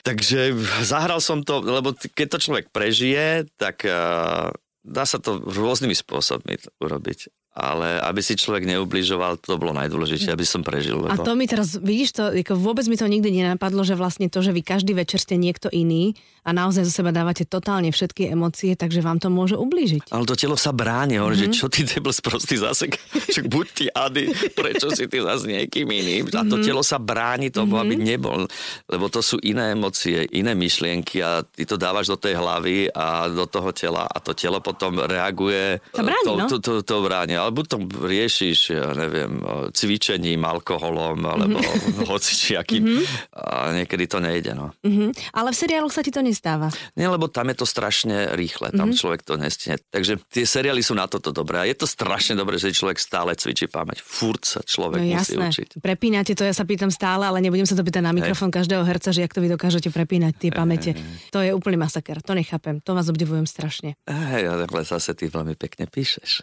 Takže 0.02 0.56
zahral 0.82 1.20
som 1.20 1.44
to, 1.44 1.60
lebo 1.60 1.92
keď 1.92 2.26
to 2.36 2.38
človek 2.40 2.66
prežije, 2.72 3.48
tak 3.60 3.84
uh, 3.84 4.52
dá 4.84 5.04
sa 5.04 5.20
to 5.20 5.40
rôznymi 5.40 5.94
spôsobmi 5.96 6.56
urobiť. 6.80 7.28
Ale 7.50 7.98
aby 8.06 8.22
si 8.22 8.38
človek 8.38 8.62
neubližoval, 8.62 9.42
to 9.42 9.58
bolo 9.58 9.74
najdôležitejšie, 9.74 10.30
aby 10.30 10.46
som 10.46 10.62
prežil. 10.62 11.02
A 11.10 11.18
Lebo... 11.18 11.26
to 11.26 11.34
mi 11.34 11.50
teraz, 11.50 11.74
vidíš 11.74 12.14
to, 12.14 12.30
ako 12.30 12.54
vôbec 12.54 12.86
mi 12.86 12.94
to 12.94 13.10
nikdy 13.10 13.42
nenapadlo, 13.42 13.82
že 13.82 13.98
vlastne 13.98 14.30
to, 14.30 14.38
že 14.38 14.54
vy 14.54 14.62
každý 14.62 14.94
večer 14.94 15.18
ste 15.18 15.34
niekto 15.34 15.66
iný 15.74 16.14
a 16.40 16.56
naozaj 16.56 16.88
zo 16.88 16.92
seba 16.94 17.12
dávate 17.12 17.44
totálne 17.44 17.92
všetky 17.92 18.32
emócie, 18.32 18.72
takže 18.72 19.04
vám 19.04 19.20
to 19.20 19.28
môže 19.28 19.58
ublížiť. 19.60 20.08
Ale 20.14 20.24
to 20.24 20.38
telo 20.38 20.56
sa 20.56 20.72
bráni, 20.72 21.20
hovorí, 21.20 21.36
mm-hmm. 21.36 21.52
že 21.52 21.58
čo 21.58 21.66
ty 21.68 21.84
debil 21.84 22.14
sprostý 22.14 22.56
zase, 22.56 22.88
však 23.34 23.46
buď 23.50 23.66
ty 23.74 23.84
Ady, 23.92 24.24
prečo 24.56 24.88
si 24.94 25.04
ty 25.10 25.20
zase 25.20 25.50
niekým 25.50 25.90
iným. 25.90 26.32
A 26.32 26.46
to 26.46 26.62
telo 26.64 26.80
sa 26.80 26.96
bráni 26.96 27.52
tomu, 27.52 27.76
mm-hmm. 27.76 27.84
aby 27.84 27.94
nebol, 27.98 28.40
lebo 28.88 29.06
to 29.12 29.20
sú 29.20 29.36
iné 29.42 29.76
emócie, 29.76 30.24
iné 30.32 30.56
myšlienky 30.56 31.20
a 31.20 31.44
ty 31.44 31.68
to 31.68 31.76
dávaš 31.76 32.08
do 32.08 32.16
tej 32.16 32.40
hlavy 32.40 32.88
a 32.94 33.28
do 33.28 33.44
toho 33.44 33.74
tela 33.76 34.08
a 34.08 34.16
to 34.22 34.32
telo 34.32 34.64
potom 34.64 34.96
reaguje 34.96 35.82
Sa 35.92 36.00
bráni, 36.06 36.24
to, 36.24 36.32
no. 36.38 36.46
to, 36.48 36.56
to, 36.62 36.72
to 36.80 36.96
bráni. 37.04 37.36
Alebo 37.40 37.64
to 37.64 37.80
riešiš, 37.80 38.58
ja 38.76 38.92
neviem, 38.92 39.40
cvičením, 39.72 40.44
alkoholom, 40.44 41.24
alebo 41.24 41.56
mm-hmm. 41.56 42.04
hocičiakým. 42.04 42.82
Mm-hmm. 42.84 43.04
A 43.32 43.72
niekedy 43.72 44.04
to 44.04 44.20
nejde, 44.20 44.52
no. 44.52 44.76
Mhm. 44.84 45.16
Ale 45.32 45.50
v 45.50 45.56
seriáloch 45.56 45.92
sa 45.94 46.04
ti 46.04 46.12
to 46.12 46.20
nestáva. 46.20 46.68
Nie, 46.94 47.08
lebo 47.08 47.32
tam 47.32 47.48
je 47.48 47.64
to 47.64 47.66
strašne 47.66 48.36
rýchle, 48.36 48.70
tam 48.76 48.92
mm-hmm. 48.92 49.00
človek 49.00 49.20
to 49.24 49.40
nestihne. 49.40 49.80
Takže 49.88 50.20
tie 50.28 50.44
seriály 50.44 50.84
sú 50.84 50.92
na 50.92 51.08
toto 51.08 51.32
dobré. 51.32 51.64
A 51.64 51.64
je 51.64 51.76
to 51.80 51.88
strašne 51.88 52.36
dobré, 52.36 52.60
že 52.60 52.76
človek 52.76 53.00
stále 53.00 53.32
cvičí 53.32 53.66
pamäť. 53.66 54.04
Furt 54.04 54.44
sa 54.44 54.60
človek 54.60 55.00
No 55.00 55.16
musí 55.16 55.34
jasné, 55.34 55.48
učiť. 55.48 55.68
prepínate 55.80 56.36
to, 56.36 56.44
ja 56.44 56.52
sa 56.52 56.68
pýtam 56.68 56.92
stále, 56.92 57.24
ale 57.24 57.40
nebudem 57.40 57.64
sa 57.64 57.72
to 57.72 57.80
pýtať 57.80 58.04
na 58.04 58.12
mikrofón 58.12 58.52
každého 58.52 58.84
herca, 58.84 59.14
že 59.14 59.24
jak 59.24 59.32
to 59.32 59.40
vy 59.40 59.48
dokážete 59.48 59.88
prepínať 59.88 60.32
tie 60.36 60.50
pamäte. 60.52 60.92
To 61.32 61.40
je 61.40 61.56
úplný 61.56 61.80
masaker, 61.80 62.20
to 62.20 62.36
nechápem, 62.36 62.82
to 62.84 62.92
vás 62.92 63.08
obdivujem 63.08 63.48
strašne. 63.48 63.96
Hej, 64.04 64.44
ale 64.50 64.66
zase 64.84 65.14
ty 65.16 65.30
veľmi 65.30 65.54
pekne 65.56 65.86
píšeš. 65.88 66.42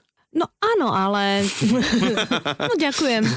No 0.78 0.94
áno, 0.94 0.94
ale... 0.94 1.42
no 2.70 2.74
ďakujem. 2.78 3.24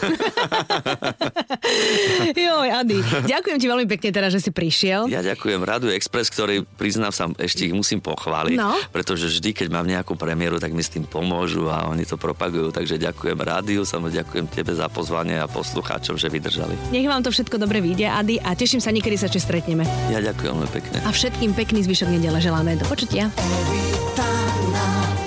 Joj, 2.37 2.69
Ady, 2.69 2.99
ďakujem 3.25 3.57
ti 3.57 3.67
veľmi 3.67 3.89
pekne 3.89 4.13
teraz, 4.13 4.31
že 4.31 4.45
si 4.45 4.51
prišiel. 4.53 5.09
Ja 5.09 5.25
ďakujem 5.25 5.65
Radu 5.65 5.89
Express, 5.89 6.29
ktorý 6.29 6.69
priznám 6.77 7.11
sa, 7.11 7.33
ešte 7.41 7.65
ich 7.65 7.73
musím 7.73 7.99
pochváliť, 7.99 8.61
No. 8.61 8.77
pretože 8.93 9.33
vždy, 9.33 9.57
keď 9.57 9.69
mám 9.73 9.89
nejakú 9.89 10.15
premiéru, 10.15 10.61
tak 10.61 10.77
mi 10.77 10.85
s 10.85 10.93
tým 10.93 11.09
pomôžu 11.09 11.67
a 11.73 11.89
oni 11.89 12.05
to 12.05 12.21
propagujú. 12.21 12.71
Takže 12.71 13.01
ďakujem 13.01 13.41
rádiu, 13.41 13.83
samozrejme 13.83 14.21
ďakujem 14.21 14.47
tebe 14.51 14.75
za 14.75 14.91
pozvanie 14.91 15.39
a 15.39 15.47
poslucháčom, 15.47 16.19
že 16.19 16.29
vydržali. 16.29 16.75
Nech 16.93 17.07
vám 17.07 17.23
to 17.23 17.31
všetko 17.31 17.57
dobre 17.57 17.81
vyjde, 17.81 18.11
Ady, 18.11 18.43
a 18.43 18.53
teším 18.53 18.83
sa, 18.83 18.91
niekedy 18.91 19.17
sa 19.17 19.31
ešte 19.31 19.41
stretneme. 19.41 19.87
Ja 20.13 20.21
ďakujem 20.21 20.51
veľmi 20.51 20.69
pekne. 20.69 20.99
A 21.07 21.15
všetkým 21.15 21.55
pekný 21.55 21.87
zvyšok 21.87 22.11
nedele 22.11 22.43
želáme. 22.43 22.77
Do 22.77 22.85
počutia. 22.85 23.31
Every 23.33 25.20